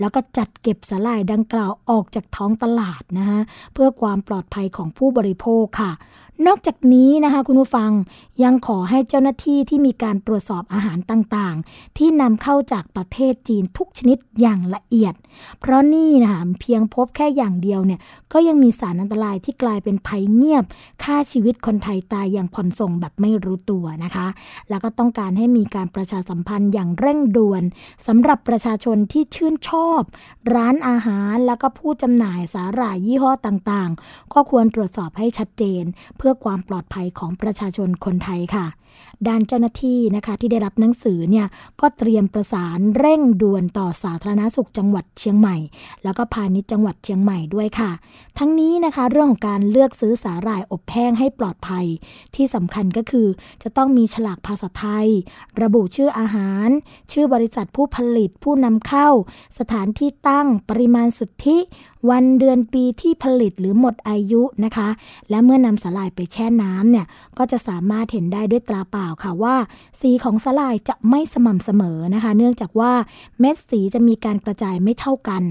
[0.00, 3.40] แล้วก็จัดเก็บสลายดังกล่าวออกจากท้องตลาดนะคะ
[3.74, 5.92] เพื่อความปลอดภัยของผู้บริโภคค่ะ
[6.44, 7.90] นอกจากนี้นะคะคุณผู้ฟัง
[8.42, 15.14] ยังขอให้เจ้าหน้าที่ที่มีการตรวจสอบอาหารต่างๆ ที่นำเข้าจากประเทศจีนทุกชนิดอย่างละเอียด
[15.60, 18.00] เพราะนี่นะคะเพียงพบแค่อย่างเดียวเนี่ย
[18.32, 20.64] ก็ยังมีสารอันตรายที่กลายเป็นภัยเงียบ
[21.02, 24.26] ฆ่าชีวิตคนไทยตายอย่างผ่อนส่งแบบไม่รู้ตัวนะคะ
[24.70, 27.62] แล้วก็ต้องการให้มีการประชาสัมพันธ์อย่างเร่งด่วน
[28.06, 30.00] สำหรับประชาชนที่ชื่นชอบ
[30.54, 35.84] ร้านอาหารแล้วก็ผู้จำหน่ายสาหร่ายยี่ห้อต่างๆ ก็ควรตรวจสอบให้ชัดเจน
[36.16, 38.66] เพื่อื่อความปลอดภัยของประชาชนคนไทยค่ะ
[39.28, 41.46] ด้านเจ้าหน้าที่นะคะที่ได้รับหนังสือเนี่ย
[41.80, 45.56] ก็เตรียมประสานเร่งด่วนต่อสาธารณสุขจังหวัดเชียงใหม่
[46.04, 47.90] แล้วก็พาณิชย์จังหวัดเชียงใหม่ด้วยค่ะ
[48.38, 51.86] ทั้งนี้นะคะเรื่องของการเลือกซื้อสาหร่ายอบแห้งให้ปลอดภัย
[52.34, 53.28] ที่สำคัญก็คือ
[53.62, 55.08] จะต้องมีฉลากภาษาไทย
[55.62, 56.68] ระบุชื่ออาหาร
[57.12, 59.08] ชื่อบริษัทผู้ผลิตผู้นำเข้า
[59.58, 61.58] สถานที่ตั้งปริมาณสุทธิ
[62.10, 64.88] วันเดือนปีที่ผลิตหรือหมดอายุนะคะ
[65.30, 67.06] และเมื่อนำสาหร่ายไปแช่น้ำเนี่ย
[67.38, 69.56] ก็จะสามารถเห็นได้ด้วยตาเปล่าค่ะว่า
[70.00, 72.92] สีของสาหร่ายจะไม่สม่ำเสมอนะคะ เนื่องจากว่า
[73.40, 75.42] เม็ดสีจะมีการกระจายไม่เท่ากัน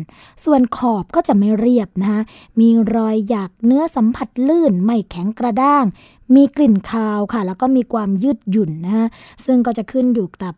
[0.46, 2.22] ส่วนขอบก็จะไม่เรียบนะคะ
[2.60, 5.86] มีรอยหยักเนื้อสัมผัสลื่นไม่แข็งกระด้าง
[6.36, 9.08] มีกลิ่นคาวค่ะ แล้วก็มีความยืดหยุ่นนะคะ
[9.46, 10.54] ซึ่งก็จะขึ้นอยู่กับ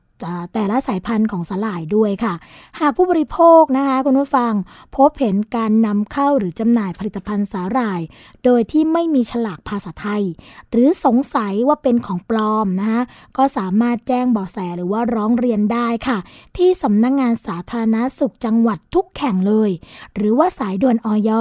[0.54, 2.34] แต่ละสายพันธุ์ของสาหร่ายด้วยค่ะ
[2.80, 4.54] หากผู้บริโภคนะคะคุณผู้ฟัง
[4.96, 8.02] พบเห็นการนำเข้าหรือจำหน่ายผลิตภัณฑ์สาหร่าย
[8.44, 10.24] โดยที่ไม่มีฉลากภาษาไทย
[10.72, 13.02] หรือสงสัยว่าเป็นของปลอมนะคะ
[13.38, 16.18] ก็สามารถแจ้งเบาะแสหรือว่าร้องเรียนได้ค่ะ
[16.58, 19.72] ที่สำนักงงานสาธารณสุขจังหวัดทุกแห่งเลย
[20.16, 21.32] หรือว่าสายด่วนออย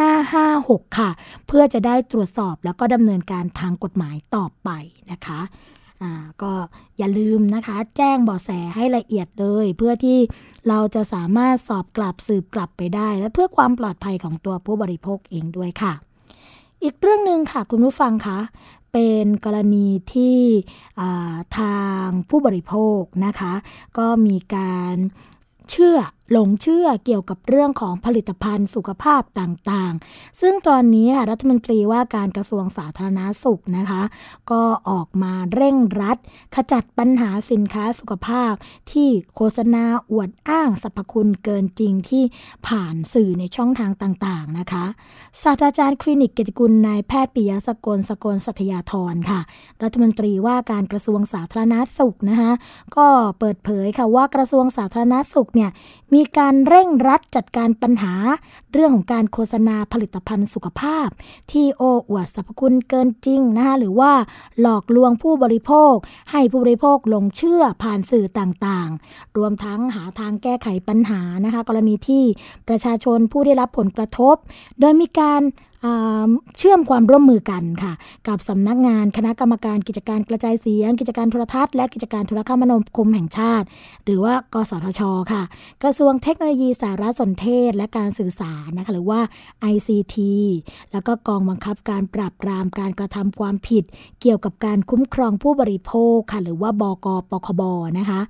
[0.00, 1.10] 1556 ค่ะ
[1.46, 4.68] เพื่อจะได้ตรวจสอบแล้วก็ดำเนินการทางกฎหมายต่อไป
[5.10, 5.40] นะคะ
[6.02, 6.52] อ่าก็
[6.98, 10.18] อย่าลืมนะคะ แจ้งเบาะแสให้ละเอียดเลย เพื่อที่
[10.68, 15.92] เราจะสามารถสอบกลับสืบกลับไปได้ และเพื่อความปลอดภัยของตัวผู้บริโภคเองด้วยค่ะ
[16.82, 18.38] อีกเรื่องหนึ่งค่ะคุณผู้ฟังคะ
[18.92, 20.38] เป็นกรณีที่
[21.58, 23.52] ทางผู้บริโภคนะคะ
[23.98, 24.96] ก็มีการ
[25.70, 25.98] เชื่อ
[26.32, 34.02] หลงเชื่อเกี่ยวกับเรื่องของผลิตภัณฑ์สุขภาพต่างๆ ซึ่งตอนนี้ค่ะรัฐมนตรีว่าการกระทรวงสาธารณาสุขนะคะ
[34.50, 36.18] ก็ออกมาเร่งรัด
[36.54, 38.52] ขจัดปัญหาสินค้าสุขภาพ
[38.92, 42.24] ที่โฆษณาอวดอ้างสรรพคุณเกินจริงที่
[42.66, 44.84] ผ่านสื่อในช่องทางต่างๆนะคะ
[45.42, 49.40] ศาสตราจารย์คลินิกเกติกุลนายแพทย์ปิยะสกลสกลสัตยาธรค่ะ
[49.82, 52.52] รัฐมนตรีว่าการกระทรวงสาธารณาสุขนะคะ
[52.96, 53.06] ก็
[53.38, 55.70] เปิดเผยค่ะว่ากระทรวงสาธารณาสุขเนี่ย
[56.14, 58.14] มีีการเร่งรัดจัดการปัญหา
[58.72, 61.08] เรื่องของการโฆษณาผลิตภัณฑ์สุขภาพ
[61.52, 64.12] ที่โอ้อวดสรรพคุณเกินจริงนะคะหรือว่า
[64.60, 65.94] หลอกลวงผู้บริโภค
[66.30, 72.24] ให้ผู้บริโภคลงเชื่อผ่านสื่อต่างๆ รวมทั้งหาทางแก้ไขปัญหานะคะกรณีที่
[72.68, 74.36] ประชาชนผู้ได้รับผลกระทบ
[74.80, 75.42] โดยมีการ
[76.58, 77.92] เชื่อมความร่วมมือกันค่ะ
[78.28, 83.66] กับสำนักงานคณะกรรมการกิจการกระจายเสียง กิจการโทรทัศน์และกิจการโทรคมนาคมแห่งชาติ
[84.04, 85.02] หรือว่ากสทช
[85.32, 85.42] ค่ะ
[85.82, 89.20] กระทรวงเทคโนโลยีสารสนเทศและการสื่อสารนะคะหรือว่า
[89.72, 90.16] ICT
[90.92, 93.84] แล้วก็กองบังคับการปราบปรามการกระทำความผิด
[94.20, 97.62] เกี่ยวกับการคุ้มครองผู้บริโภคค่ะหรือว่าบกปคบ
[97.98, 98.20] นะคะ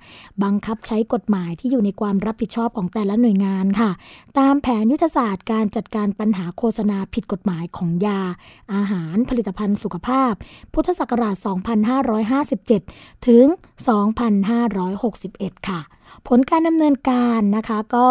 [0.43, 3.91] บังคับใช้กฎหมายที่อยู่ในความรับผิดชอบของแต่ละหน่วยงานค่ะ
[4.39, 8.21] ตามแผนยุทธศาสตร์การจัดการปัญหาโฆษณาผิดกฎฎหมายของยา
[8.73, 10.33] อาหารผลิตภัณฑ์สุขภาพ
[10.73, 11.35] พุทธศักราช
[12.71, 13.45] 2557 ถึง
[14.71, 15.79] 2561 ค่ะ
[16.27, 18.07] ผลการดำเนินการนะคะก็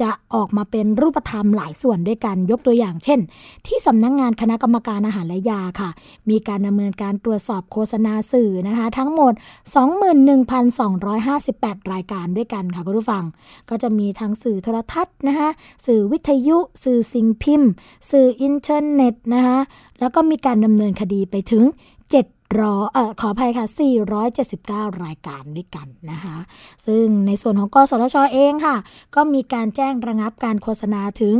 [0.00, 3.20] จะออกมาเป็นรูปธรรมหลายส่วนด้วยกันยกตัวอย่าง เช่น
[3.66, 5.90] ที่สำนักงงานคณะกรรมการอาหารและยาค่ะ
[6.30, 9.32] มีการดำเนินการตรวจสอบโฆษณาสื่อนะคะ ทั้งหมด
[11.02, 13.24] 21,258 รายการด้วยกันค่ะคุณผู้ฟัง
[13.68, 15.48] ก็จะมีทั้งสื่อโทรทัศน์นะคะ
[15.86, 17.70] สื่อวิทยุ สื่อสิ่งพิมพ์
[18.10, 19.58] สื่ออินเทอร์เน็ตนะคะ
[20.00, 21.64] แล้วก็มีการดำเนินคดีไปถึง
[22.58, 23.66] รอเออขออภัยค่ะ
[24.34, 26.36] 479 รายการด้วยกันนะคะ
[26.86, 28.76] ซึ่งในส่วนของกสทชเองค่ะ
[29.14, 31.36] ก็มีการแจ้งระงับการโฆษณาถึง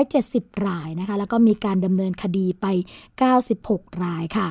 [0.00, 2.66] 170 รายนะคะ แล้วก็มีการดำเนินคดีไป
[3.34, 4.48] 96 รายค่ะ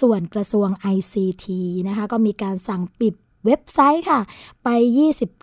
[0.00, 1.46] ส่วนกระทรวง ICT
[1.88, 3.14] นะคะ ก็มีการสั่งปิด
[3.44, 4.20] เว็บไซต์ค่ะ
[4.64, 4.68] ไป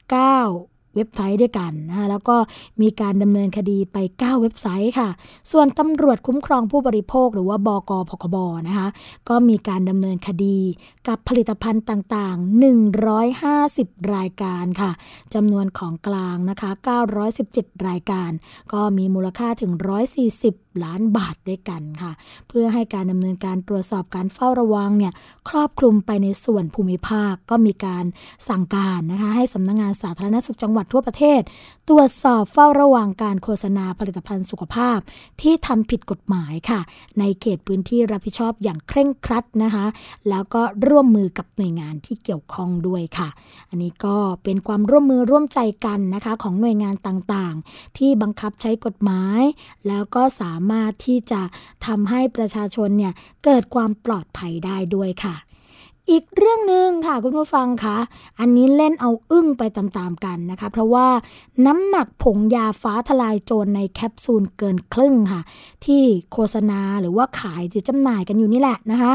[0.05, 2.35] 29 เว็บไซต์ด้วยกันนะคะแล้วก็
[2.81, 5.09] มีการดำเนินคดีไป 9 เว็บไซต์ค่ะ
[5.51, 8.37] ส่วนตำรวจคุ้มครองผู้บริโภคหรือว่าบกพคบ
[8.67, 8.87] นะคะ
[9.29, 10.57] ก็มีการดำเนินคดี
[11.07, 12.61] กับผลิตภัณฑ์ต่างๆ
[13.41, 14.91] 150 รายการค่ะ
[15.33, 16.69] จำนวนของกลางนะคะ
[17.27, 18.31] 917 รายการ
[18.73, 22.11] ก็มีมูลค่าถึง 140 ล้านบาทด้วยกันค่ะ
[22.47, 25.13] เพื่อให้การดำเนินการตรวจสอบการเฝ้าระวังเนี่ย
[25.49, 28.05] ครอบคลุมไปในส่วนภูมิภาคก็มีการ
[28.49, 31.41] สั่งการนะคะให้สำนักงงานสาธารณสุขจังหวัดทั่วประเทศ
[31.89, 34.99] ตรวจสอบเฝ้าระวังการโฆษณาผลิตภัณฑ์สุขภาพ
[35.41, 36.80] ที่ทำผิดกฎหมายค่ะ
[37.19, 39.86] ในเขตพื้นที่รับผิดชอบอย่างเคร่งครัดนะคะ
[40.30, 43.30] แล้วก็ร่วมมือกับหน่วยงานที่เกี่ยวข้องด้วยค่ะ
[43.69, 49.41] อันนี้ก็เป็นความร่วมมือร่วมใจกันนะคะของหน่วยงานต่างๆ ที่บังคับใช้กฎหมาย
[49.88, 51.41] แล้วก็สามารถที่จะ
[51.86, 53.13] ทำให้ประชาชนเนี่ย
[53.45, 55.36] เกิดความปลอดภัยได้ด้วยค่ะ
[56.11, 57.97] อีกเรื่องหนึ่งค่ะคุณผู้ฟังคะ
[58.39, 61.07] อันนี้เล่นเอาอึ้งไปตามๆกันนะคะ เพราะว่า
[61.65, 65.41] น้ำหนักผงยาฟ้าทลายโจรในแคปซูลเกินครึ่งค่ะ
[65.85, 69.11] ที่โฆษณาหรือว่าขายหรือจำหน่ายกันอยู่นี่แหละนะคะ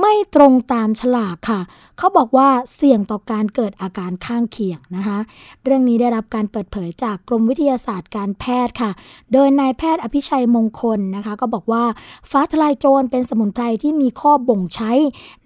[0.00, 1.60] ไม่ตรงตามฉลากค่ะ
[1.98, 5.18] เขาบอกว่าเสี่ยงต่อการเกิดอาการข้างเคียงนะคะ
[5.64, 8.90] เรื่องนี้ได้รับการเปิดเผยจากกรมวิทยาศาสตร์การแพทย์ค่ะ
[9.32, 11.84] โดยนายแพทย์อภิชัยมงคลนะคะ ก็บอกว่า
[12.30, 14.92] ฟ้าทลายโจรเป็นสมุนไพรที่มีข้อบ่งใช้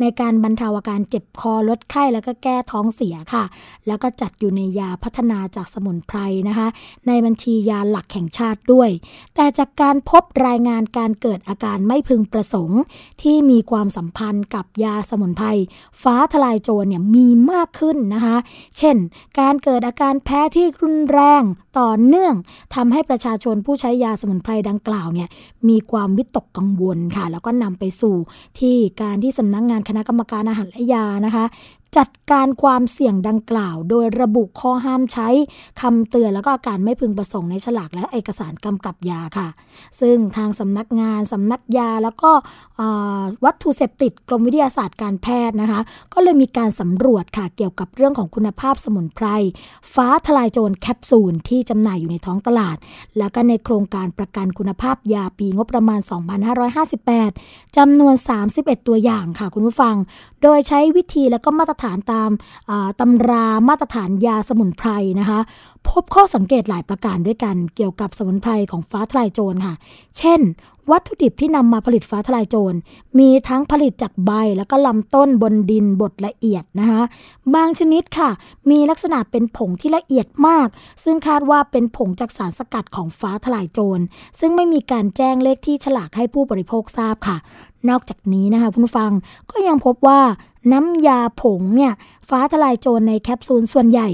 [0.00, 3.44] ในการบรรเทาอาการเจ็บคอลดไข้แล้วก็แก้ท้องเสียค่ะ
[3.86, 6.18] แล้วก็จัดอยู่ในยาพัฒนาจากสมุนไพร
[6.48, 6.68] นะคะ
[7.06, 8.90] ในบัญชียาหลักแห่งชาติด้วย
[9.34, 12.80] แต่จากการพบรายงานการเกิดอาการไม่พึงประสงค์
[13.22, 15.46] ที่มีความสัมพันธ์กับยาสมุนไพร
[16.02, 18.36] ฟ้าทลายโจรเนี่ยมีมากขึ้นนะคะ
[18.78, 18.96] เช่น
[19.40, 21.42] การเกิดอาการแพ้ที่รุนแรง
[21.78, 22.34] ต่อเนื่อง
[22.74, 25.28] ทำให้ประชาชนผู้ใช้ยาสมุนไพรดังกล่าวเนี่ย
[25.68, 28.16] มีความวิตกกังวลค่ะ แล้วก็นำไปสู่
[28.58, 31.44] ที่การที่สำนักงงานคณะกรรมการอาหารทยานะคะ
[31.96, 35.28] จัดการความเสี่ยงดังกล่าว โดยระบุข้อห้ามใช้
[35.80, 39.48] คำเตือนแล้วก็อาการไม่พึงประสงค์ในฉลากและเอกสารกำกับยาค่ะ
[40.00, 42.30] ซึ่งทางสำนักงานสำนักยาแล้วก็
[43.44, 45.80] วัตถุเสพติดกรมวิทยาศาสตร์การแพทย์นะคะ
[46.12, 49.26] ก็เลยมีการสำรวจค่ะเกี่ยวกับเรื่องของคุณภาพสมุนไพร
[49.94, 52.76] ฟ้าทลายโจรแคปซูลที่จำหน่ายอยู่ในท้องตลาด
[53.18, 56.00] แล้วก็ในโครงการประกันคุณภาพยาปีงบประมาณ
[57.08, 58.14] 2558จำนวน
[58.50, 59.94] 31 ตัวอย่างค่ะคุณผู้ฟัง
[60.42, 62.30] โดยใช้วิธีแล้วก็มาตรฐานตาม
[63.00, 65.40] ตำรามาตรฐานยาสมุนไพรนะคะ
[65.88, 69.74] พบข้อสังเกตหลายประการด้วยกันเกี่ยวกับสมุนไพรของฟ้าทลายโจรค่ะ
[70.18, 70.40] เช่น
[70.90, 72.76] วัตถุดิบที่นำมาผลิตฟ้าทลายโจร
[73.18, 77.02] มีทั้งผลิตจากใบแล้วก็ลำต้นบนดินบดละเอียดนะคะ
[77.54, 78.30] บางชนิดค่ะ
[78.70, 80.68] มีลักษณะเป็นผงที่ละเอียดมาก
[81.04, 84.02] ซึ่งคาดว่าเป็นผงจากสารสกัดของฟ้าทลายโจร
[84.40, 87.36] ซึ่งไม่มีการแจ้งเลขที่ฉลากให้ผู้บริโภคทราบค่ะ
[87.90, 89.12] นอกจากนี้นะคะคุณฟัง
[89.50, 90.20] ก็ยังพบว่า
[90.72, 91.92] น้ำยาผงเนี่ย
[92.28, 94.08] ฟ้าทลายโจรในแคปซูลส่วนใหญ่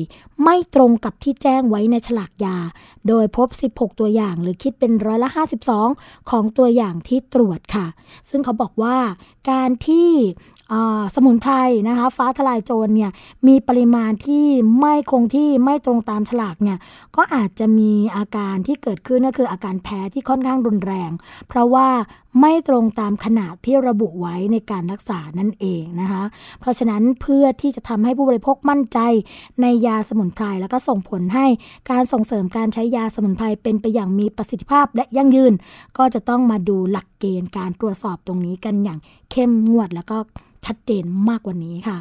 [0.44, 2.56] ไม่ตรงกับที่แจ้งไว้ในฉลากยา
[3.08, 5.28] โดยพบ 16 ตัวอย่างหรือคิดเป็นร้อยละ
[5.78, 7.86] 52 ของตัวอย่างที่ตรวจค่ะ
[8.30, 8.96] ซึ่งเขาบอกว่า
[9.50, 10.10] การที่
[11.14, 11.52] สมุนไพร
[11.88, 13.10] นะคะฟ้าทลายโจรเนี่ย
[13.46, 14.46] มีปริมาณที่
[14.80, 16.78] ไม่คงที่ไม่ตรงตามฉลากเนี่ย
[17.16, 21.10] ก็อาจจะมีอาการที่เกิดขึ้นก็คืออาการแพ้ที่ค่อนข้างรุนแรง
[21.48, 21.88] เพราะว่า
[22.40, 26.22] ไม่ตรงตามขนาดที่ระบุไว้ในการรักษานั่นเองนะคะ
[26.60, 28.98] เพราะฉะนั้นเพื่อที่จะทำให้ผู้บริโภคมั่นใจ
[29.61, 31.46] ในยาสมุนไพรแล้วก็ส่งผลให้
[31.90, 35.53] การส่งเสริมการใช้ยาสมุนไพรเป็นไปอย่างมีประสิทธิภาพและยั่งยืน
[35.98, 38.98] ก็จะต้องมาดูหลักเกณฑ์การตรวจสอบตรงนี้กันอย่าง
[39.30, 40.16] เข้มงวดแล้วก็
[40.66, 41.98] ชัดเจนมากกว่านี้ค่ะ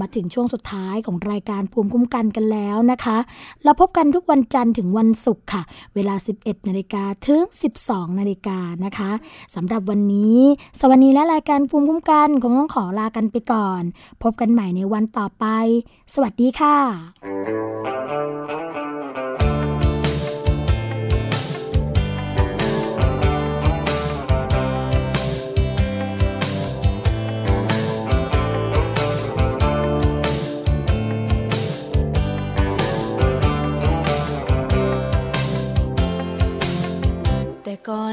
[0.00, 3.18] มาถึงช่วงสุดท้ายของรายการภูมิคุ้มกันกันแล้วนะคะ
[3.64, 5.62] เราพบกันทุกวันจันทร์ถึงวันศุกร์ค่ะ
[5.94, 7.40] เวลา 11นาฬิกาถึง
[7.80, 9.10] 12นาฬิกานะคะ
[9.54, 10.38] สำหรับวันนี้
[10.80, 13.82] สวัสดีและรายการภูมิคุ้มกันคงต้องขอลากันไปก่อน
[14.22, 15.44] พบกันใหม่ในวันต่อไป
[16.14, 18.61] สวัสดีค่ะ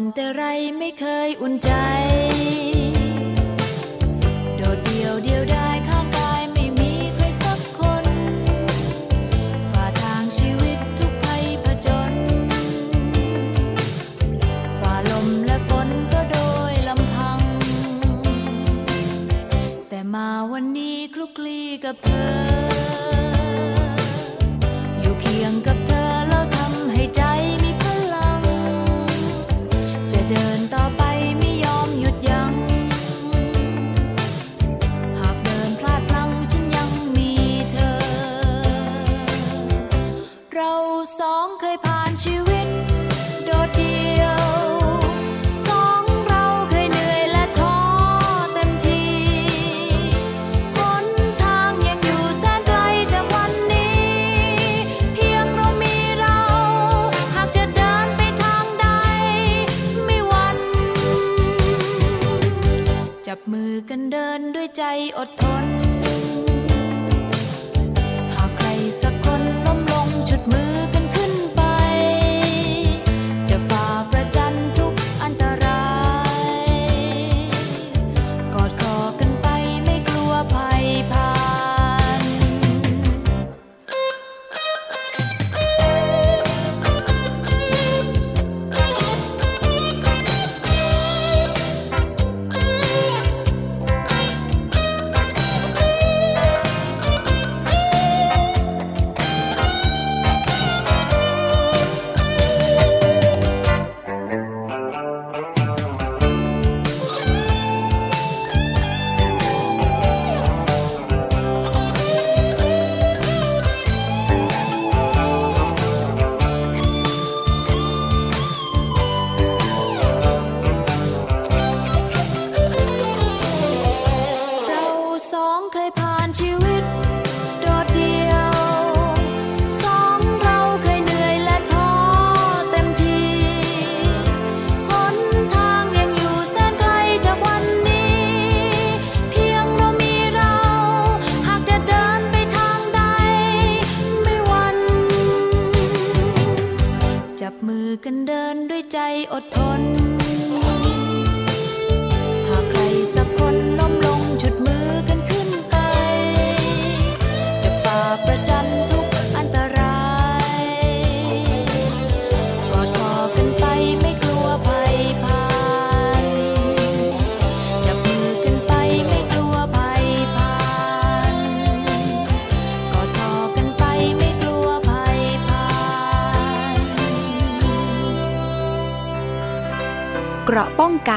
[0.02, 0.44] อนแต่ไร
[0.78, 1.72] ไม่เคยอุ่นใจ
[4.58, 8.06] โดดเดียวเดียวได้ข้างกายไม่มีใครสักคน
[9.72, 12.14] ฝ่าทางชีวิตทุกภัยผจญ
[14.80, 16.40] ฝ่าลมและฝนก็โด
[16.72, 17.40] ยลำพัง
[19.90, 22.49] แต่มาวันนี้คลุกคลีกับเธอ